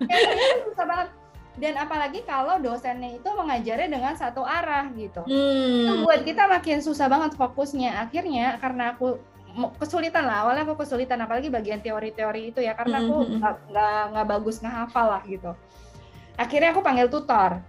kayak 0.08 0.60
susah 0.68 0.86
banget. 0.86 1.08
Dan 1.60 1.76
apalagi 1.76 2.24
kalau 2.24 2.56
dosennya 2.56 3.20
itu 3.20 3.28
mengajarnya 3.36 3.92
dengan 3.92 4.16
satu 4.16 4.40
arah 4.40 4.88
gitu. 4.96 5.20
Hmm. 5.28 5.84
itu 5.84 5.92
buat 6.08 6.24
kita 6.24 6.48
makin 6.48 6.80
susah 6.80 7.04
banget 7.10 7.36
fokusnya. 7.36 8.00
Akhirnya 8.00 8.56
karena 8.56 8.96
aku 8.96 9.20
kesulitan 9.76 10.24
lah 10.24 10.46
awalnya 10.46 10.64
aku 10.64 10.80
kesulitan 10.80 11.20
apalagi 11.20 11.52
bagian 11.52 11.84
teori-teori 11.84 12.54
itu 12.54 12.64
ya 12.64 12.72
karena 12.78 13.02
aku 13.02 13.12
hmm, 13.12 13.28
hmm, 13.28 13.40
hmm. 13.44 13.56
nggak 13.76 14.00
nggak 14.14 14.26
bagus 14.30 14.56
ngehafal 14.64 15.06
lah 15.10 15.22
gitu. 15.28 15.52
Akhirnya 16.40 16.72
aku 16.72 16.80
panggil 16.80 17.12
tutor. 17.12 17.60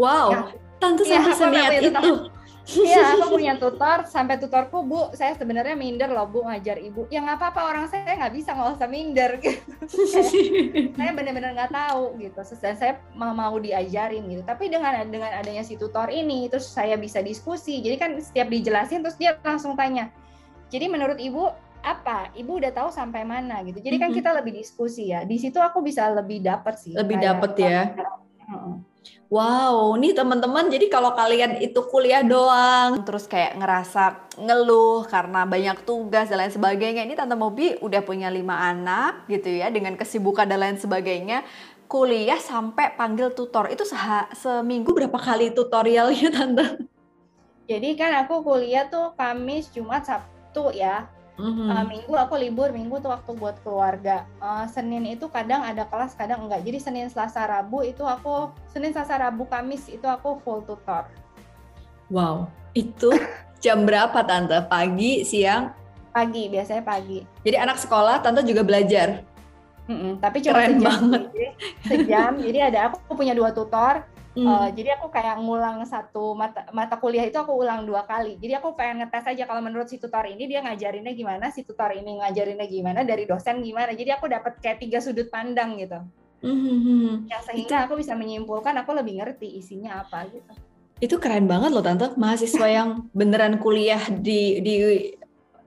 Wow 0.00 0.32
ya, 0.32 0.42
tante 0.80 1.02
ya, 1.04 1.20
sampai 1.36 1.60
ya, 1.60 1.70
itu 1.76 1.90
Iya, 2.78 3.02
aku 3.18 3.36
punya 3.36 3.54
tutor. 3.58 4.06
Sampai 4.06 4.38
tutorku, 4.38 4.86
Bu, 4.86 5.10
saya 5.16 5.34
sebenarnya 5.34 5.74
minder 5.74 6.10
loh, 6.12 6.26
Bu, 6.30 6.46
ngajar 6.46 6.78
Ibu. 6.78 7.10
Ya 7.10 7.24
nggak 7.24 7.38
apa-apa, 7.42 7.60
orang 7.66 7.84
saya 7.90 8.14
nggak 8.14 8.34
bisa 8.34 8.54
nggak 8.54 8.78
usah 8.78 8.88
minder. 8.90 9.30
Gitu. 9.42 9.62
saya 10.98 11.10
benar-benar 11.10 11.50
nggak 11.56 11.72
tahu 11.72 12.18
gitu. 12.22 12.40
Dan 12.60 12.74
saya 12.78 12.92
mau, 13.16 13.34
mau 13.34 13.56
diajarin 13.58 14.26
gitu. 14.30 14.42
Tapi 14.46 14.70
dengan 14.70 14.94
dengan 15.10 15.30
adanya 15.34 15.66
si 15.66 15.74
tutor 15.74 16.06
ini, 16.12 16.46
terus 16.46 16.70
saya 16.70 16.94
bisa 16.94 17.18
diskusi. 17.24 17.82
Jadi 17.82 17.96
kan 17.98 18.10
setiap 18.22 18.46
dijelasin, 18.46 19.02
terus 19.02 19.18
dia 19.18 19.34
langsung 19.42 19.74
tanya. 19.74 20.12
Jadi 20.70 20.86
menurut 20.86 21.18
Ibu, 21.18 21.70
apa? 21.80 22.30
Ibu 22.36 22.60
udah 22.60 22.72
tahu 22.76 22.88
sampai 22.92 23.24
mana 23.24 23.64
gitu. 23.64 23.80
Jadi 23.80 23.96
kan 23.96 24.10
kita 24.12 24.30
lebih 24.36 24.54
diskusi 24.54 25.10
ya. 25.10 25.24
Di 25.24 25.40
situ 25.40 25.56
aku 25.56 25.80
bisa 25.80 26.06
lebih 26.12 26.44
dapat 26.44 26.76
sih. 26.76 26.92
Lebih 26.92 27.16
dapat 27.18 27.50
ya. 27.56 27.80
Wow, 29.30 29.94
nih 29.94 30.10
teman-teman, 30.10 30.66
jadi 30.66 30.90
kalau 30.90 31.14
kalian 31.14 31.62
itu 31.62 31.86
kuliah 31.86 32.26
doang, 32.26 33.06
terus 33.06 33.30
kayak 33.30 33.62
ngerasa 33.62 34.34
ngeluh 34.42 35.06
karena 35.06 35.46
banyak 35.46 35.86
tugas 35.86 36.26
dan 36.26 36.42
lain 36.42 36.50
sebagainya, 36.50 37.06
ini 37.06 37.14
Tante 37.14 37.38
Mobi 37.38 37.78
udah 37.78 38.02
punya 38.02 38.26
lima 38.26 38.58
anak 38.58 39.30
gitu 39.30 39.46
ya, 39.46 39.70
dengan 39.70 39.94
kesibukan 39.94 40.50
dan 40.50 40.58
lain 40.58 40.82
sebagainya, 40.82 41.46
kuliah 41.86 42.42
sampai 42.42 42.98
panggil 42.98 43.30
tutor, 43.30 43.70
itu 43.70 43.86
seminggu 44.34 44.90
berapa 44.90 45.14
kali 45.14 45.54
tutorialnya 45.54 46.28
Tante? 46.34 46.66
Jadi 47.70 47.94
kan 47.94 48.26
aku 48.26 48.42
kuliah 48.42 48.90
tuh 48.90 49.14
Kamis, 49.14 49.70
Jumat, 49.70 50.10
Sabtu 50.10 50.74
ya, 50.74 51.06
Mm-hmm. 51.40 51.68
Uh, 51.72 51.84
minggu 51.88 52.14
aku 52.20 52.34
libur, 52.36 52.68
minggu 52.68 53.00
tuh 53.00 53.16
waktu 53.16 53.32
buat 53.32 53.56
keluarga. 53.64 54.28
Uh, 54.44 54.68
Senin 54.68 55.08
itu 55.08 55.24
kadang 55.32 55.64
ada 55.64 55.88
kelas, 55.88 56.12
kadang 56.12 56.44
enggak. 56.44 56.60
Jadi 56.60 56.78
Senin, 56.78 57.08
Selasa, 57.08 57.48
Rabu 57.48 57.80
itu 57.80 58.04
aku 58.04 58.52
Senin, 58.68 58.92
Selasa, 58.92 59.16
Rabu, 59.16 59.48
Kamis 59.48 59.88
itu 59.88 60.04
aku 60.04 60.36
full 60.44 60.60
tutor. 60.68 61.08
Wow, 62.12 62.52
itu 62.76 63.08
jam 63.64 63.88
berapa 63.88 64.20
tante? 64.20 64.60
Pagi, 64.68 65.24
siang? 65.24 65.72
Pagi, 66.12 66.52
biasanya 66.52 66.84
pagi. 66.84 67.24
Jadi 67.40 67.56
anak 67.56 67.80
sekolah, 67.80 68.20
tante 68.20 68.44
juga 68.44 68.60
belajar. 68.60 69.24
Mm-mm, 69.90 70.22
tapi 70.22 70.38
cuma 70.38 70.62
Keren 70.62 70.78
sejam. 70.78 70.86
Banget. 70.86 71.22
Jadi, 71.32 71.48
sejam. 71.88 72.32
jadi 72.38 72.58
ada 72.70 72.78
aku 72.92 73.18
punya 73.18 73.34
dua 73.34 73.50
tutor 73.50 74.06
Hmm. 74.30 74.46
Uh, 74.46 74.68
jadi 74.70 74.94
aku 74.94 75.10
kayak 75.10 75.42
ngulang 75.42 75.82
satu 75.82 76.38
mata, 76.38 76.62
mata 76.70 76.94
kuliah 77.02 77.26
itu 77.26 77.34
aku 77.34 77.50
ulang 77.50 77.82
dua 77.82 78.06
kali. 78.06 78.38
Jadi 78.38 78.62
aku 78.62 78.78
pengen 78.78 79.02
ngetes 79.02 79.26
aja 79.26 79.42
kalau 79.42 79.58
menurut 79.58 79.90
si 79.90 79.98
tutor 79.98 80.22
ini 80.22 80.46
dia 80.46 80.62
ngajarinnya 80.62 81.10
gimana, 81.18 81.50
si 81.50 81.66
tutor 81.66 81.90
ini 81.90 82.22
ngajarinnya 82.22 82.66
gimana, 82.70 83.02
dari 83.02 83.26
dosen 83.26 83.58
gimana. 83.58 83.90
Jadi 83.90 84.10
aku 84.14 84.30
dapat 84.30 84.62
kayak 84.62 84.78
tiga 84.78 85.02
sudut 85.02 85.26
pandang 85.34 85.82
gitu. 85.82 85.98
Mm-hmm. 86.46 87.26
Ya, 87.26 87.42
sehingga 87.42 87.76
aku 87.84 87.98
bisa 87.98 88.14
menyimpulkan 88.14 88.72
aku 88.78 88.94
lebih 88.94 89.18
ngerti 89.18 89.60
isinya 89.60 90.06
apa 90.06 90.24
gitu. 90.30 90.52
Itu 91.02 91.16
keren 91.18 91.50
banget 91.50 91.74
loh 91.74 91.82
tante, 91.82 92.14
mahasiswa 92.14 92.66
yang 92.70 93.10
beneran 93.10 93.58
kuliah 93.58 94.00
di 94.08 94.62
di 94.62 94.74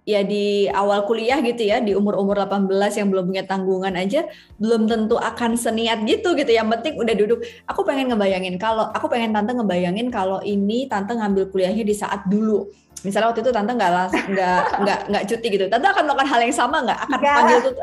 ya 0.04 0.20
di 0.24 0.68
awal 0.68 1.08
kuliah 1.08 1.40
gitu 1.40 1.64
ya 1.64 1.80
di 1.80 1.96
umur-umur 1.96 2.36
18 2.44 2.68
yang 3.00 3.08
belum 3.08 3.26
punya 3.32 3.44
tanggungan 3.48 3.96
aja 3.96 4.28
belum 4.60 4.88
tentu 4.88 5.16
akan 5.16 5.56
seniat 5.56 6.04
gitu 6.04 6.36
gitu. 6.36 6.52
Yang 6.52 6.68
penting 6.80 6.94
udah 7.00 7.16
duduk. 7.16 7.40
Aku 7.72 7.88
pengen 7.88 8.12
ngebayangin 8.12 8.60
kalau 8.60 8.92
aku 8.92 9.08
pengen 9.08 9.32
tante 9.32 9.56
ngebayangin 9.56 10.12
kalau 10.12 10.44
ini 10.44 10.86
tante 10.92 11.16
ngambil 11.16 11.48
kuliahnya 11.50 11.88
di 11.88 11.96
saat 11.96 12.28
dulu 12.28 12.68
misalnya 13.04 13.34
waktu 13.34 13.42
itu 13.42 13.52
tante 13.52 13.72
nggak 13.74 13.92
nggak 14.34 14.60
nggak 14.86 15.00
nggak 15.10 15.24
cuti 15.26 15.48
gitu. 15.50 15.66
Tante 15.68 15.88
akan 15.90 16.04
melakukan 16.06 16.30
hal 16.30 16.40
yang 16.46 16.56
sama 16.56 16.78
nggak? 16.86 17.00
Akan 17.10 17.20
gak. 17.20 17.36
panggil 17.36 17.60
tuh. 17.66 17.74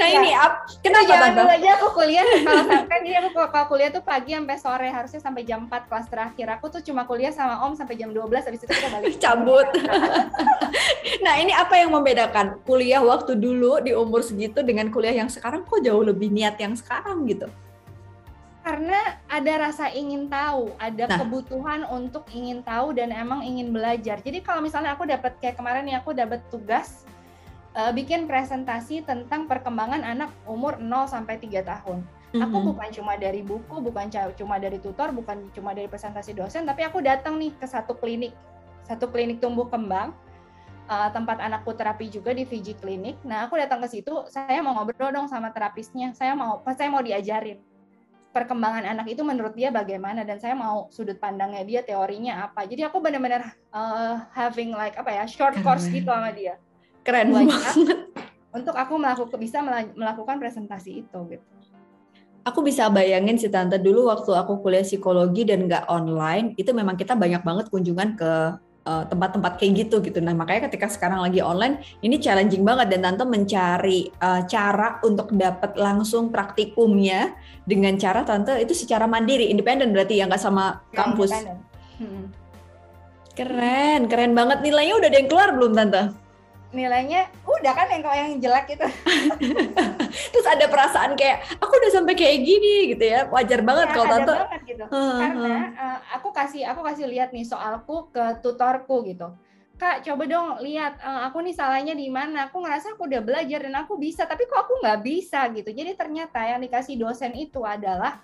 Nah 0.00 0.06
gak. 0.06 0.16
ini 0.22 0.30
up 0.32 0.52
kenapa 0.80 1.12
tante? 1.12 1.36
dulu 1.36 1.50
aja 1.50 1.68
aku 1.76 1.88
kuliah 1.92 2.26
kalau 2.46 2.64
kan 2.88 3.00
jadi 3.04 3.16
aku 3.20 3.28
kalau 3.36 3.66
kuliah 3.68 3.90
tuh 3.92 4.02
pagi 4.04 4.32
sampai 4.32 4.56
sore 4.56 4.88
harusnya 4.88 5.20
sampai 5.20 5.42
jam 5.44 5.60
4 5.68 5.88
kelas 5.90 6.06
terakhir. 6.08 6.46
Aku 6.60 6.66
tuh 6.72 6.80
cuma 6.80 7.04
kuliah 7.04 7.32
sama 7.34 7.60
om 7.66 7.72
sampai 7.76 7.98
jam 8.00 8.10
12 8.12 8.30
habis 8.48 8.60
itu 8.62 8.70
kita 8.70 8.88
balik. 8.88 9.18
Cabut. 9.24 9.68
Nah 11.20 11.34
ini 11.36 11.52
apa 11.52 11.76
yang 11.76 11.92
membedakan 11.92 12.62
kuliah 12.64 13.04
waktu 13.04 13.36
dulu 13.36 13.82
di 13.84 13.92
umur 13.92 14.24
segitu 14.24 14.64
dengan 14.64 14.88
kuliah 14.88 15.12
yang 15.12 15.28
sekarang? 15.28 15.66
Kok 15.66 15.84
jauh 15.84 16.04
lebih 16.04 16.32
niat 16.32 16.56
yang 16.56 16.72
sekarang 16.72 17.26
gitu 17.28 17.50
karena 18.60 19.16
ada 19.24 19.52
rasa 19.68 19.88
ingin 19.88 20.28
tahu, 20.28 20.76
ada 20.76 21.08
nah. 21.08 21.18
kebutuhan 21.24 21.80
untuk 21.88 22.28
ingin 22.28 22.60
tahu 22.60 22.92
dan 22.92 23.08
emang 23.08 23.40
ingin 23.40 23.72
belajar. 23.72 24.20
Jadi 24.20 24.44
kalau 24.44 24.60
misalnya 24.60 24.92
aku 24.92 25.08
dapat 25.08 25.40
kayak 25.40 25.56
kemarin 25.56 25.88
nih 25.88 25.96
aku 25.96 26.12
dapat 26.12 26.44
tugas 26.52 27.08
uh, 27.72 27.88
bikin 27.88 28.28
presentasi 28.28 29.00
tentang 29.08 29.48
perkembangan 29.48 30.04
anak 30.04 30.30
umur 30.44 30.76
0 30.76 31.08
sampai 31.08 31.40
3 31.40 31.64
tahun. 31.64 32.04
Mm-hmm. 32.04 32.42
Aku 32.46 32.56
bukan 32.62 32.88
cuma 32.94 33.12
dari 33.16 33.40
buku, 33.40 33.80
bukan 33.80 34.06
cuma 34.36 34.60
dari 34.60 34.78
tutor, 34.78 35.10
bukan 35.10 35.48
cuma 35.56 35.72
dari 35.72 35.88
presentasi 35.88 36.36
dosen, 36.36 36.68
tapi 36.68 36.84
aku 36.84 37.00
datang 37.00 37.40
nih 37.40 37.56
ke 37.56 37.66
satu 37.66 37.96
klinik, 37.96 38.36
satu 38.84 39.08
klinik 39.08 39.40
tumbuh 39.40 39.66
kembang. 39.66 40.12
Uh, 40.90 41.06
tempat 41.14 41.38
anakku 41.38 41.70
terapi 41.70 42.10
juga 42.10 42.34
di 42.34 42.42
Fiji 42.42 42.74
Clinic. 42.74 43.14
Nah, 43.22 43.46
aku 43.46 43.54
datang 43.54 43.78
ke 43.78 43.86
situ, 43.86 44.10
saya 44.26 44.58
mau 44.58 44.74
ngobrol 44.74 45.14
dong 45.14 45.30
sama 45.30 45.54
terapisnya. 45.54 46.10
Saya 46.18 46.34
mau, 46.34 46.58
saya 46.66 46.90
mau 46.90 46.98
diajarin 46.98 47.62
perkembangan 48.30 48.86
anak 48.86 49.10
itu 49.10 49.22
menurut 49.26 49.58
dia 49.58 49.74
bagaimana 49.74 50.22
dan 50.22 50.38
saya 50.38 50.54
mau 50.54 50.86
sudut 50.94 51.18
pandangnya 51.18 51.66
dia 51.66 51.80
teorinya 51.82 52.46
apa. 52.46 52.62
Jadi 52.66 52.86
aku 52.86 53.02
benar-benar 53.02 53.58
uh, 53.74 54.22
having 54.30 54.70
like 54.70 54.94
apa 54.94 55.10
ya 55.10 55.24
short 55.26 55.58
keren. 55.58 55.64
course 55.66 55.86
gitu 55.90 56.10
sama 56.10 56.30
dia. 56.30 56.56
Keren 57.02 57.34
banget. 57.34 57.74
untuk 58.50 58.74
aku 58.74 58.98
melakukan 58.98 59.38
bisa 59.38 59.62
melakukan 59.94 60.38
presentasi 60.38 61.06
itu 61.06 61.18
gitu. 61.30 61.46
Aku 62.40 62.64
bisa 62.64 62.88
bayangin 62.88 63.36
si 63.36 63.52
tante 63.52 63.76
dulu 63.76 64.08
waktu 64.08 64.32
aku 64.32 64.64
kuliah 64.64 64.80
psikologi 64.80 65.44
dan 65.44 65.68
nggak 65.68 65.86
online 65.92 66.56
itu 66.56 66.72
memang 66.72 66.96
kita 66.96 67.12
banyak 67.12 67.44
banget 67.44 67.66
kunjungan 67.68 68.16
ke 68.16 68.32
tempat-tempat 68.84 69.52
uh, 69.54 69.58
kayak 69.60 69.72
gitu 69.86 70.00
gitu. 70.00 70.18
Nah 70.24 70.32
makanya 70.32 70.70
ketika 70.70 70.88
sekarang 70.88 71.20
lagi 71.20 71.44
online 71.44 71.84
ini 72.00 72.16
challenging 72.16 72.64
banget 72.64 72.96
dan 72.96 73.04
tante 73.04 73.24
mencari 73.28 74.08
uh, 74.20 74.42
cara 74.48 74.98
untuk 75.04 75.30
dapat 75.36 75.76
langsung 75.76 76.32
praktikumnya 76.32 77.36
dengan 77.68 77.94
cara 78.00 78.24
tante 78.24 78.56
itu 78.58 78.72
secara 78.72 79.04
mandiri, 79.04 79.52
independen 79.52 79.92
berarti 79.92 80.18
ya 80.18 80.26
nggak 80.26 80.40
sama 80.40 80.80
ya, 80.90 81.04
kampus. 81.04 81.30
Hmm. 82.00 82.32
Keren, 83.36 84.08
keren 84.10 84.32
banget 84.34 84.64
nilainya 84.64 84.94
udah 84.98 85.08
ada 85.08 85.18
yang 85.20 85.28
keluar 85.30 85.48
belum 85.54 85.72
tante? 85.76 86.02
nilainya 86.70 87.26
udah 87.50 87.72
kan 87.74 87.86
yang 87.90 88.02
yang 88.06 88.32
jelek 88.38 88.78
itu 88.78 88.86
terus 90.28 90.46
ada 90.46 90.68
perasaan 90.68 91.16
kayak 91.16 91.56
aku 91.56 91.72
udah 91.80 91.90
sampai 91.90 92.14
kayak 92.14 92.44
gini 92.44 92.92
gitu 92.92 93.04
ya. 93.04 93.24
Wajar 93.32 93.60
banget 93.64 93.88
ya, 93.88 93.94
kalau 93.96 94.06
tante. 94.12 94.34
banget 94.36 94.62
gitu. 94.68 94.84
uh, 94.84 95.18
karena 95.18 95.54
uh, 95.74 95.98
aku 96.20 96.28
kasih 96.30 96.62
aku 96.68 96.80
kasih 96.84 97.06
lihat 97.08 97.32
nih 97.32 97.48
soalku 97.48 98.12
ke 98.12 98.44
tutorku 98.44 99.02
gitu. 99.08 99.32
Kak 99.80 100.04
coba 100.04 100.28
dong 100.28 100.48
lihat 100.60 101.00
uh, 101.00 101.24
aku 101.24 101.40
nih 101.40 101.56
salahnya 101.56 101.96
di 101.96 102.12
mana? 102.12 102.52
Aku 102.52 102.60
ngerasa 102.60 103.00
aku 103.00 103.08
udah 103.08 103.24
belajar 103.24 103.64
dan 103.64 103.74
aku 103.80 103.96
bisa 103.96 104.28
tapi 104.28 104.44
kok 104.44 104.68
aku 104.68 104.76
nggak 104.84 105.00
bisa? 105.00 105.48
Gitu. 105.56 105.72
Jadi 105.72 105.96
ternyata 105.96 106.44
yang 106.44 106.60
dikasih 106.60 107.00
dosen 107.00 107.32
itu 107.32 107.64
adalah 107.64 108.20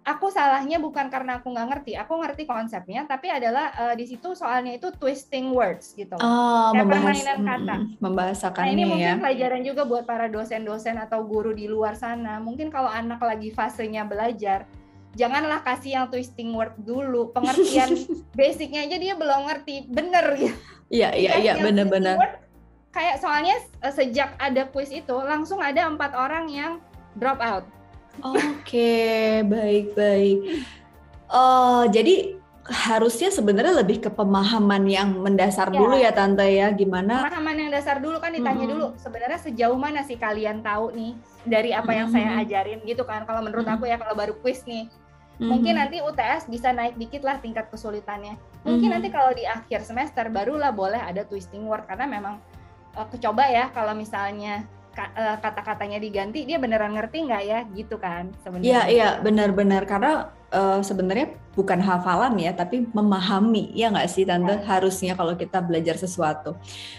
aku 0.00 0.32
salahnya 0.32 0.80
bukan 0.80 1.12
karena 1.12 1.38
aku 1.38 1.52
nggak 1.52 1.68
ngerti, 1.76 1.92
aku 1.96 2.12
ngerti 2.24 2.48
konsepnya, 2.48 3.04
tapi 3.04 3.28
adalah 3.28 3.72
uh, 3.76 3.94
di 3.94 4.08
situ 4.08 4.32
soalnya 4.32 4.80
itu 4.80 4.88
twisting 4.96 5.52
words 5.52 5.92
gitu, 5.92 6.16
oh, 6.16 6.72
kayak 6.72 6.88
membahas, 6.88 7.04
permainan 7.04 7.38
kata. 7.44 7.74
Membahasakannya 8.00 8.72
nah, 8.72 8.76
ini 8.76 8.84
mungkin 8.88 9.16
ya. 9.16 9.20
pelajaran 9.20 9.62
juga 9.62 9.82
buat 9.84 10.04
para 10.08 10.26
dosen-dosen 10.32 10.96
atau 10.96 11.20
guru 11.28 11.52
di 11.52 11.68
luar 11.68 12.00
sana. 12.00 12.40
Mungkin 12.40 12.72
kalau 12.72 12.88
anak 12.88 13.20
lagi 13.20 13.52
fasenya 13.52 14.08
belajar, 14.08 14.64
janganlah 15.20 15.60
kasih 15.60 16.00
yang 16.00 16.06
twisting 16.08 16.56
word 16.56 16.72
dulu, 16.80 17.28
pengertian 17.36 17.92
basicnya 18.38 18.88
aja 18.88 18.96
dia 18.96 19.14
belum 19.14 19.52
ngerti, 19.52 19.92
bener 19.92 20.24
gitu. 20.40 20.56
Iya 20.90 21.14
iya 21.14 21.32
iya 21.38 21.52
bener-bener. 21.60 22.16
Kayak 22.90 23.22
soalnya 23.22 23.54
eh, 23.84 23.94
sejak 23.94 24.34
ada 24.40 24.66
quiz 24.66 24.90
itu 24.90 25.14
langsung 25.14 25.62
ada 25.62 25.86
empat 25.86 26.16
orang 26.16 26.50
yang 26.50 26.82
drop 27.14 27.38
out 27.38 27.62
Oke, 28.18 29.40
baik-baik. 29.46 30.66
Uh, 31.30 31.86
jadi 31.94 32.40
harusnya 32.70 33.34
sebenarnya 33.34 33.82
lebih 33.82 33.98
ke 33.98 34.10
pemahaman 34.14 34.86
yang 34.86 35.10
mendasar 35.18 35.74
ya. 35.74 35.78
dulu 35.80 35.98
ya 35.98 36.14
tante 36.14 36.46
ya 36.46 36.70
gimana 36.70 37.26
pemahaman 37.26 37.66
yang 37.66 37.70
dasar 37.74 37.98
dulu 37.98 38.22
kan 38.22 38.30
ditanya 38.30 38.62
hmm. 38.62 38.72
dulu 38.76 38.86
sebenarnya 38.94 39.40
sejauh 39.42 39.74
mana 39.74 40.06
sih 40.06 40.14
kalian 40.14 40.62
tahu 40.62 40.94
nih 40.94 41.18
dari 41.42 41.74
apa 41.74 41.90
yang 41.90 42.06
hmm. 42.06 42.14
saya 42.14 42.30
ajarin 42.46 42.78
gitu 42.86 43.02
kan 43.02 43.26
kalau 43.26 43.42
menurut 43.42 43.66
hmm. 43.66 43.74
aku 43.74 43.84
ya 43.90 43.98
kalau 43.98 44.14
baru 44.14 44.38
quiz 44.38 44.62
nih 44.70 44.86
hmm. 45.42 45.50
mungkin 45.50 45.82
nanti 45.82 45.98
UTS 45.98 46.46
bisa 46.46 46.70
naik 46.70 46.94
dikit 46.94 47.26
lah 47.26 47.42
tingkat 47.42 47.66
kesulitannya 47.74 48.38
mungkin 48.62 48.86
hmm. 48.86 48.94
nanti 48.94 49.08
kalau 49.10 49.34
di 49.34 49.42
akhir 49.48 49.82
semester 49.82 50.30
barulah 50.30 50.70
boleh 50.70 51.02
ada 51.02 51.26
twisting 51.26 51.66
word 51.66 51.82
karena 51.90 52.06
memang 52.06 52.38
uh, 52.94 53.06
kecoba 53.10 53.50
ya 53.50 53.66
kalau 53.74 53.98
misalnya 53.98 54.62
Eh, 55.16 55.36
kata-katanya 55.40 55.98
diganti 55.98 56.44
dia 56.44 56.58
beneran 56.60 56.92
ngerti 56.94 57.26
nggak 57.26 57.42
ya? 57.44 57.60
Gitu 57.72 57.96
kan 57.96 58.30
sebenarnya. 58.44 58.66
Iya 58.66 58.82
iya 58.88 59.08
benar-benar. 59.20 59.82
Karena 59.88 60.28
uh, 60.52 60.80
sebenarnya 60.84 61.34
bukan 61.56 61.80
hafalan 61.80 62.36
ya 62.36 62.52
tapi 62.52 62.86
memahami. 62.90 63.72
Ya 63.72 63.88
nggak 63.90 64.08
sih 64.10 64.24
tante? 64.28 64.54
Ya. 64.54 64.64
harusnya 64.66 65.12
kalau 65.16 65.34
kita 65.34 65.60
belajar 65.64 65.96
sesuatu. 65.96 66.56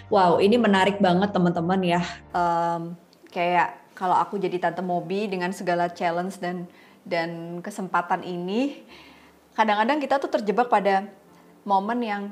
Wow 0.09 0.41
ini 0.41 0.57
menarik 0.57 0.97
banget 0.97 1.31
teman-teman 1.31 1.81
ya. 1.85 2.01
Um, 2.33 2.95
kayak 3.29 3.79
kalau 3.95 4.17
aku 4.17 4.41
jadi 4.41 4.57
tante 4.57 4.81
Mobi 4.81 5.29
dengan 5.29 5.53
segala 5.53 5.91
challenge 5.91 6.41
dan 6.41 6.65
dan 7.05 7.59
kesempatan 7.65 8.21
ini 8.21 8.85
kadang-kadang 9.57 9.97
kita 9.99 10.15
tuh 10.21 10.31
terjebak 10.31 10.69
pada 10.69 11.09
momen 11.65 11.99
yang 12.01 12.23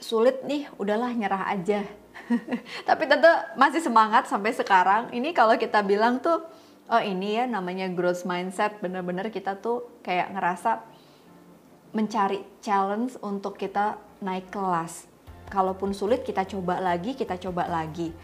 sulit 0.00 0.42
nih 0.44 0.66
udahlah 0.80 1.12
nyerah 1.12 1.52
aja 1.52 1.84
Tapi 2.88 3.02
tentu 3.06 3.30
masih 3.58 3.82
semangat 3.82 4.26
sampai 4.30 4.54
sekarang. 4.54 5.10
Ini 5.10 5.34
kalau 5.34 5.56
kita 5.56 5.82
bilang 5.82 6.22
tuh, 6.22 6.44
oh 6.90 7.02
ini 7.02 7.38
ya 7.40 7.44
namanya 7.46 7.90
growth 7.90 8.26
mindset. 8.26 8.78
Bener-bener 8.78 9.28
kita 9.32 9.58
tuh 9.58 10.00
kayak 10.04 10.34
ngerasa 10.34 10.82
mencari 11.90 12.46
challenge 12.62 13.18
untuk 13.20 13.58
kita 13.58 13.98
naik 14.22 14.50
kelas. 14.52 15.10
Kalaupun 15.50 15.90
sulit 15.90 16.22
kita 16.22 16.46
coba 16.46 16.78
lagi, 16.78 17.18
kita 17.18 17.34
coba 17.34 17.66
lagi. 17.66 18.14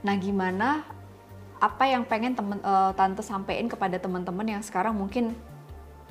Nah 0.00 0.16
gimana 0.16 0.82
apa 1.62 1.84
yang 1.86 2.02
pengen 2.02 2.34
temen, 2.34 2.58
uh, 2.64 2.90
tante 2.96 3.22
sampein 3.22 3.70
kepada 3.70 4.00
teman-teman 4.00 4.58
yang 4.58 4.62
sekarang 4.64 4.96
mungkin 4.98 5.36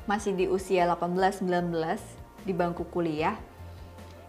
masih 0.08 0.32
di 0.32 0.46
usia 0.48 0.88
18-19 0.88 1.76
di 2.48 2.54
bangku 2.56 2.88
kuliah 2.88 3.36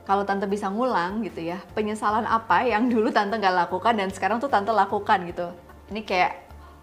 kalau 0.03 0.27
tante 0.27 0.51
bisa 0.51 0.67
ngulang 0.67 1.23
gitu 1.23 1.47
ya, 1.47 1.63
penyesalan 1.79 2.27
apa 2.27 2.67
yang 2.67 2.91
dulu 2.91 3.15
tante 3.15 3.39
nggak 3.39 3.67
lakukan 3.67 3.95
dan 3.95 4.09
sekarang 4.11 4.43
tuh 4.43 4.51
tante 4.51 4.75
lakukan 4.75 5.23
gitu. 5.31 5.55
Ini 5.95 6.03
kayak 6.03 6.33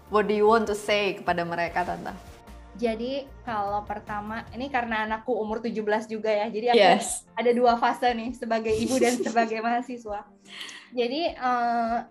what 0.08 0.24
do 0.24 0.32
you 0.32 0.48
want 0.48 0.64
to 0.64 0.76
say 0.76 1.20
kepada 1.20 1.44
mereka 1.44 1.84
tante? 1.84 2.12
Jadi 2.80 3.28
kalau 3.44 3.84
pertama 3.84 4.46
ini 4.56 4.72
karena 4.72 5.04
anakku 5.04 5.36
umur 5.36 5.60
17 5.60 6.08
juga 6.08 6.32
ya. 6.32 6.46
Jadi 6.48 6.66
aku 6.72 6.80
yes. 6.80 7.28
ada 7.36 7.50
dua 7.52 7.76
fase 7.76 8.08
nih 8.16 8.32
sebagai 8.32 8.72
ibu 8.72 8.96
dan 8.96 9.20
sebagai 9.26 9.60
mahasiswa. 9.60 10.24
Jadi 10.96 11.36
uh, 11.36 12.08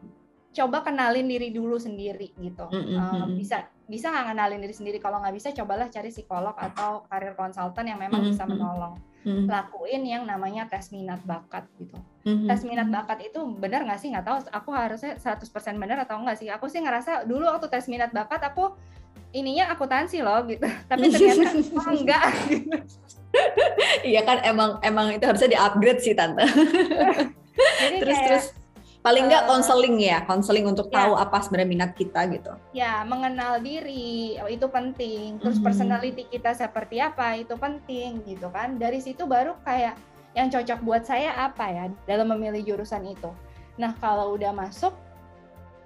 coba 0.54 0.86
kenalin 0.86 1.26
diri 1.26 1.50
dulu 1.50 1.82
sendiri 1.82 2.38
gitu. 2.38 2.70
Mm 2.70 2.84
-hmm. 2.86 2.98
uh, 3.02 3.26
bisa 3.34 3.66
bisa 3.90 4.14
nggak 4.14 4.32
kenalin 4.32 4.62
diri 4.62 4.76
sendiri. 4.78 4.98
Kalau 5.02 5.18
nggak 5.20 5.36
bisa 5.36 5.50
cobalah 5.58 5.90
cari 5.90 6.14
psikolog 6.14 6.54
atau 6.54 7.04
karir 7.10 7.34
konsultan 7.34 7.90
yang 7.90 7.98
memang 7.98 8.22
mm 8.22 8.30
-hmm. 8.30 8.38
bisa 8.38 8.44
menolong 8.46 8.94
hmm. 9.26 9.46
lakuin 9.50 10.06
yang 10.06 10.24
namanya 10.24 10.70
tes 10.70 10.94
minat 10.94 11.20
bakat 11.26 11.66
gitu. 11.82 11.98
Hmm. 12.24 12.46
Tes 12.46 12.62
minat 12.64 12.88
bakat 12.88 13.26
itu 13.26 13.42
benar 13.58 13.84
nggak 13.84 14.00
sih? 14.00 14.14
Nggak 14.14 14.26
tahu. 14.30 14.38
Aku 14.54 14.70
harusnya 14.72 15.18
100% 15.18 15.82
benar 15.82 16.06
atau 16.06 16.22
enggak 16.22 16.38
sih? 16.38 16.48
Aku 16.54 16.70
sih 16.70 16.80
ngerasa 16.80 17.26
dulu 17.26 17.50
waktu 17.50 17.68
tes 17.68 17.90
minat 17.90 18.14
bakat 18.14 18.40
aku 18.46 18.78
ininya 19.34 19.70
akuntansi 19.74 20.26
loh 20.26 20.42
gitu 20.50 20.66
tapi 20.90 21.10
ternyata 21.14 21.54
oh, 21.80 21.92
enggak 21.94 22.24
iya 24.02 24.22
kan 24.26 24.42
emang 24.42 24.82
emang 24.82 25.14
itu 25.14 25.26
harusnya 25.26 25.54
di-upgrade 25.54 26.02
sih 26.02 26.14
tante 26.18 26.46
Jadi 27.60 27.98
terus 28.00 28.16
kayak, 28.16 28.28
terus 28.32 28.46
paling 29.00 29.32
nggak 29.32 29.44
eh, 29.44 29.48
konseling 29.48 29.96
ya 30.04 30.18
konseling 30.28 30.68
untuk 30.68 30.92
ya. 30.92 31.08
tahu 31.08 31.12
apa 31.16 31.40
sebenarnya 31.40 31.70
minat 31.72 31.92
kita 31.96 32.28
gitu. 32.28 32.52
Ya 32.76 33.02
mengenal 33.08 33.64
diri 33.64 34.36
oh, 34.44 34.52
itu 34.52 34.68
penting. 34.68 35.40
Terus 35.40 35.58
Mhm. 35.60 35.66
personality 35.66 36.24
kita 36.28 36.52
seperti 36.52 37.00
apa 37.00 37.40
itu 37.40 37.56
penting 37.56 38.20
gitu 38.28 38.52
kan. 38.52 38.76
Dari 38.76 39.00
situ 39.00 39.24
baru 39.24 39.56
kayak 39.64 39.96
yang 40.36 40.52
cocok 40.52 40.80
buat 40.84 41.04
saya 41.08 41.34
apa 41.36 41.66
ya 41.72 41.86
dalam 42.06 42.28
memilih 42.36 42.76
jurusan 42.76 43.08
itu. 43.08 43.32
Nah 43.80 43.96
kalau 44.04 44.36
udah 44.36 44.52
masuk 44.52 44.92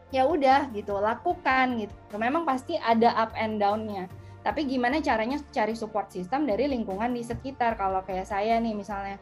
ya 0.10 0.26
udah 0.26 0.70
gitu 0.74 0.98
lakukan 0.98 1.86
gitu. 1.86 1.94
Memang 2.18 2.46
pasti 2.46 2.78
ada 2.82 3.14
up 3.14 3.34
and 3.38 3.62
down-nya. 3.62 4.10
Tapi 4.44 4.68
gimana 4.68 5.00
caranya 5.00 5.40
cari 5.56 5.72
support 5.78 6.12
system 6.12 6.44
dari 6.44 6.68
lingkungan 6.68 7.14
di 7.16 7.24
sekitar. 7.24 7.80
Kalau 7.80 8.04
kayak 8.04 8.28
saya 8.28 8.60
nih 8.60 8.76
misalnya 8.76 9.18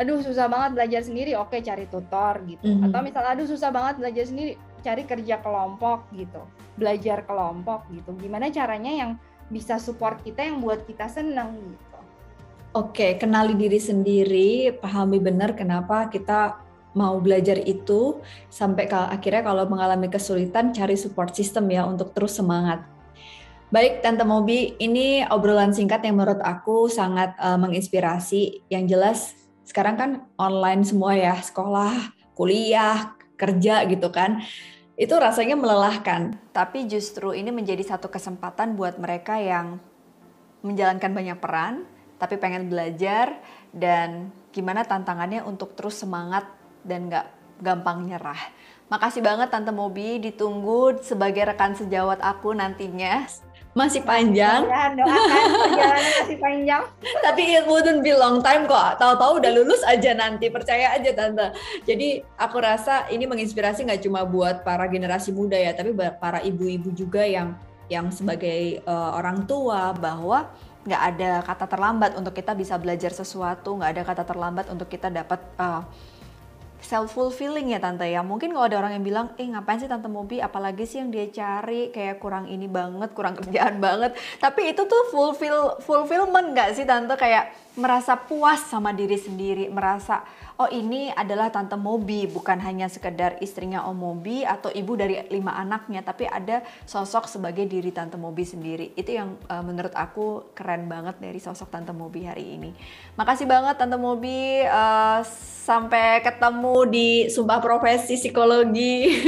aduh 0.00 0.24
susah 0.24 0.48
banget 0.48 0.70
belajar 0.78 1.02
sendiri 1.04 1.36
oke 1.36 1.56
cari 1.60 1.84
tutor 1.86 2.40
gitu 2.48 2.64
Mhm. 2.64 2.88
atau 2.88 3.00
misalnya 3.04 3.30
aduh 3.36 3.46
susah 3.48 3.70
banget 3.70 3.94
belajar 4.00 4.24
sendiri 4.24 4.52
cari 4.82 5.02
kerja 5.04 5.38
kelompok 5.44 6.08
gitu 6.16 6.42
belajar 6.80 7.22
kelompok 7.28 7.86
gitu 7.92 8.16
gimana 8.16 8.48
caranya 8.48 8.90
yang 8.90 9.10
bisa 9.52 9.76
support 9.76 10.24
kita 10.24 10.42
yang 10.48 10.64
buat 10.64 10.88
kita 10.88 11.06
seneng 11.12 11.60
gitu 11.60 11.92
Oke, 12.72 13.20
kenali 13.20 13.52
diri 13.52 13.76
sendiri, 13.76 14.72
pahami 14.80 15.20
benar 15.20 15.52
kenapa 15.52 16.08
kita 16.08 16.56
mau 16.96 17.20
belajar 17.20 17.60
itu, 17.60 18.24
sampai 18.48 18.88
ke 18.88 18.96
akhirnya 18.96 19.44
kalau 19.44 19.68
mengalami 19.68 20.08
kesulitan 20.08 20.72
cari 20.72 20.96
support 20.96 21.36
system 21.36 21.68
ya 21.68 21.84
untuk 21.84 22.16
terus 22.16 22.32
semangat. 22.32 22.80
Baik, 23.68 24.00
Tante 24.00 24.24
Mobi, 24.24 24.72
ini 24.80 25.20
obrolan 25.20 25.76
singkat 25.76 26.00
yang 26.00 26.16
menurut 26.16 26.40
aku 26.40 26.88
sangat 26.88 27.36
eh, 27.36 27.60
menginspirasi. 27.60 28.64
Yang 28.72 28.84
jelas 28.88 29.18
sekarang 29.72 29.96
kan 29.96 30.10
online 30.36 30.84
semua 30.84 31.16
ya, 31.16 31.40
sekolah, 31.40 32.12
kuliah, 32.36 33.16
kerja 33.40 33.88
gitu 33.88 34.12
kan. 34.12 34.44
Itu 35.00 35.16
rasanya 35.16 35.56
melelahkan. 35.56 36.36
Tapi 36.52 36.84
justru 36.84 37.32
ini 37.32 37.48
menjadi 37.48 37.80
satu 37.96 38.12
kesempatan 38.12 38.76
buat 38.76 39.00
mereka 39.00 39.40
yang 39.40 39.80
menjalankan 40.60 41.16
banyak 41.16 41.38
peran, 41.40 41.88
tapi 42.20 42.36
pengen 42.36 42.68
belajar 42.68 43.40
dan 43.72 44.28
gimana 44.52 44.84
tantangannya 44.84 45.40
untuk 45.40 45.72
terus 45.72 45.96
semangat 45.96 46.44
dan 46.84 47.08
nggak 47.08 47.26
gampang 47.64 48.04
nyerah. 48.04 48.38
Makasih 48.92 49.24
banget 49.24 49.48
Tante 49.48 49.72
Mobi, 49.72 50.20
ditunggu 50.20 51.00
sebagai 51.00 51.48
rekan 51.48 51.72
sejawat 51.72 52.20
aku 52.20 52.52
nantinya. 52.52 53.24
Masih 53.72 54.04
panjang, 54.04 54.68
doakan 54.68 54.92
perjalanan 55.00 56.12
masih 56.20 56.36
panjang 56.36 56.84
tapi 57.24 57.56
it 57.56 57.64
wouldn't 57.64 58.04
be 58.04 58.12
long 58.12 58.44
time 58.44 58.68
kok. 58.68 59.00
Tahu-tahu 59.00 59.40
udah 59.40 59.50
lulus 59.56 59.80
aja 59.88 60.12
nanti, 60.12 60.52
percaya 60.52 60.92
aja 60.92 61.08
Tante. 61.16 61.56
Jadi 61.88 62.20
aku 62.36 62.60
rasa 62.60 63.08
ini 63.08 63.24
menginspirasi 63.24 63.88
nggak 63.88 64.04
cuma 64.04 64.28
buat 64.28 64.60
para 64.60 64.84
generasi 64.92 65.32
muda 65.32 65.56
ya, 65.56 65.72
tapi 65.72 65.96
para 66.20 66.44
ibu-ibu 66.44 66.92
juga 66.92 67.24
yang 67.24 67.56
yang 67.88 68.12
sebagai 68.12 68.84
eh, 68.84 69.10
orang 69.16 69.48
tua 69.48 69.96
bahwa 69.96 70.52
nggak 70.82 71.02
ada 71.14 71.30
kata 71.46 71.66
terlambat 71.70 72.12
untuk 72.18 72.34
kita 72.34 72.58
bisa 72.58 72.74
belajar 72.76 73.14
sesuatu, 73.14 73.78
nggak 73.78 73.90
ada 73.96 74.02
kata 74.02 74.22
terlambat 74.26 74.66
untuk 74.66 74.90
kita 74.90 75.14
dapat 75.14 75.38
uh, 75.54 75.86
self 76.82 77.14
fulfilling 77.14 77.70
ya 77.72 77.78
tante 77.78 78.04
ya. 78.04 78.20
Mungkin 78.20 78.52
kalau 78.52 78.66
ada 78.66 78.76
orang 78.82 78.98
yang 78.98 79.06
bilang, 79.06 79.26
eh 79.38 79.46
ngapain 79.46 79.78
sih 79.78 79.88
tante 79.88 80.10
Mobi, 80.10 80.42
apalagi 80.42 80.84
sih 80.84 81.00
yang 81.00 81.14
dia 81.14 81.30
cari 81.30 81.94
kayak 81.94 82.18
kurang 82.18 82.50
ini 82.50 82.66
banget, 82.66 83.14
kurang 83.14 83.34
kerjaan 83.40 83.78
banget. 83.78 84.18
Tapi 84.42 84.74
itu 84.74 84.84
tuh 84.84 85.02
fulfill 85.14 85.78
fulfillment 85.80 86.52
nggak 86.52 86.74
sih 86.74 86.84
tante 86.84 87.14
kayak 87.14 87.54
merasa 87.78 88.18
puas 88.18 88.60
sama 88.66 88.92
diri 88.92 89.16
sendiri, 89.16 89.70
merasa 89.72 90.26
oh 90.62 90.70
ini 90.70 91.10
adalah 91.10 91.50
tante 91.50 91.74
Mobi, 91.74 92.30
bukan 92.30 92.62
hanya 92.62 92.86
sekedar 92.86 93.34
istrinya 93.42 93.82
Om 93.90 93.98
Mobi 93.98 94.46
atau 94.46 94.70
ibu 94.70 94.94
dari 94.94 95.18
lima 95.26 95.58
anaknya, 95.58 96.06
tapi 96.06 96.30
ada 96.30 96.62
sosok 96.86 97.26
sebagai 97.26 97.66
diri 97.66 97.90
tante 97.90 98.14
Mobi 98.14 98.46
sendiri. 98.46 98.94
Itu 98.94 99.10
yang 99.10 99.34
uh, 99.50 99.62
menurut 99.66 99.90
aku 99.90 100.54
keren 100.54 100.86
banget 100.86 101.18
dari 101.18 101.42
sosok 101.42 101.66
tante 101.74 101.90
Mobi 101.90 102.22
hari 102.22 102.54
ini. 102.54 102.70
Makasih 103.18 103.50
banget 103.50 103.74
tante 103.74 103.98
Mobi, 103.98 104.62
uh, 104.62 105.26
sampai 105.66 106.22
ketemu 106.22 106.76
di 106.86 107.08
Sumpah 107.26 107.58
Profesi 107.58 108.14
Psikologi. 108.14 109.18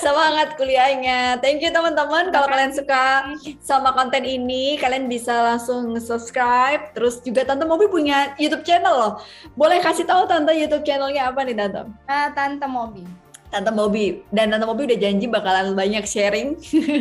Semangat 0.00 0.54
kuliahnya. 0.60 1.40
Thank 1.40 1.64
you 1.64 1.72
teman-teman. 1.72 2.28
Kalau 2.30 2.46
kalian 2.48 2.72
suka 2.72 3.34
sama 3.60 3.92
konten 3.96 4.22
ini, 4.22 4.76
kalian 4.76 5.08
bisa 5.08 5.54
langsung 5.54 5.96
subscribe. 6.00 6.92
Terus 6.92 7.20
juga 7.24 7.44
Tante 7.44 7.64
Mobi 7.64 7.88
punya 7.88 8.36
YouTube 8.36 8.64
channel 8.64 8.94
loh. 8.94 9.12
Boleh 9.56 9.80
kasih 9.80 10.04
tahu 10.04 10.28
Tante 10.28 10.52
YouTube 10.54 10.84
channelnya 10.84 11.32
apa 11.32 11.44
nih 11.44 11.56
Tante? 11.56 11.82
nah, 12.06 12.28
tante 12.32 12.66
Mobi 12.66 13.25
Tante 13.56 13.72
Mobi 13.72 14.20
dan 14.28 14.52
Tante 14.52 14.68
Mobi 14.68 14.84
udah 14.84 15.00
janji 15.00 15.24
bakalan 15.32 15.72
banyak 15.72 16.04
sharing 16.04 16.60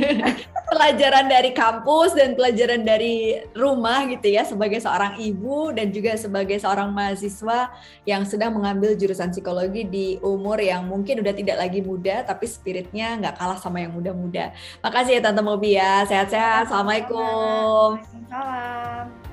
pelajaran 0.71 1.27
dari 1.27 1.51
kampus 1.51 2.15
dan 2.15 2.31
pelajaran 2.39 2.87
dari 2.87 3.43
rumah 3.51 4.07
gitu 4.07 4.31
ya 4.31 4.47
sebagai 4.47 4.79
seorang 4.79 5.19
ibu 5.19 5.75
dan 5.75 5.91
juga 5.91 6.15
sebagai 6.15 6.55
seorang 6.55 6.95
mahasiswa 6.95 7.75
yang 8.07 8.23
sedang 8.23 8.55
mengambil 8.55 8.95
jurusan 8.95 9.35
psikologi 9.35 9.83
di 9.83 10.15
umur 10.23 10.63
yang 10.63 10.87
mungkin 10.87 11.19
udah 11.19 11.35
tidak 11.35 11.59
lagi 11.59 11.83
muda 11.83 12.23
tapi 12.23 12.47
spiritnya 12.47 13.19
nggak 13.19 13.35
kalah 13.35 13.59
sama 13.59 13.83
yang 13.83 13.91
muda-muda. 13.91 14.55
Makasih 14.79 15.19
ya 15.19 15.21
Tante 15.21 15.43
Mobi 15.43 15.75
ya. 15.75 16.07
Sehat-sehat. 16.07 16.71
Assalamualaikum. 16.71 17.99
Waalaikumsalam 17.99 19.24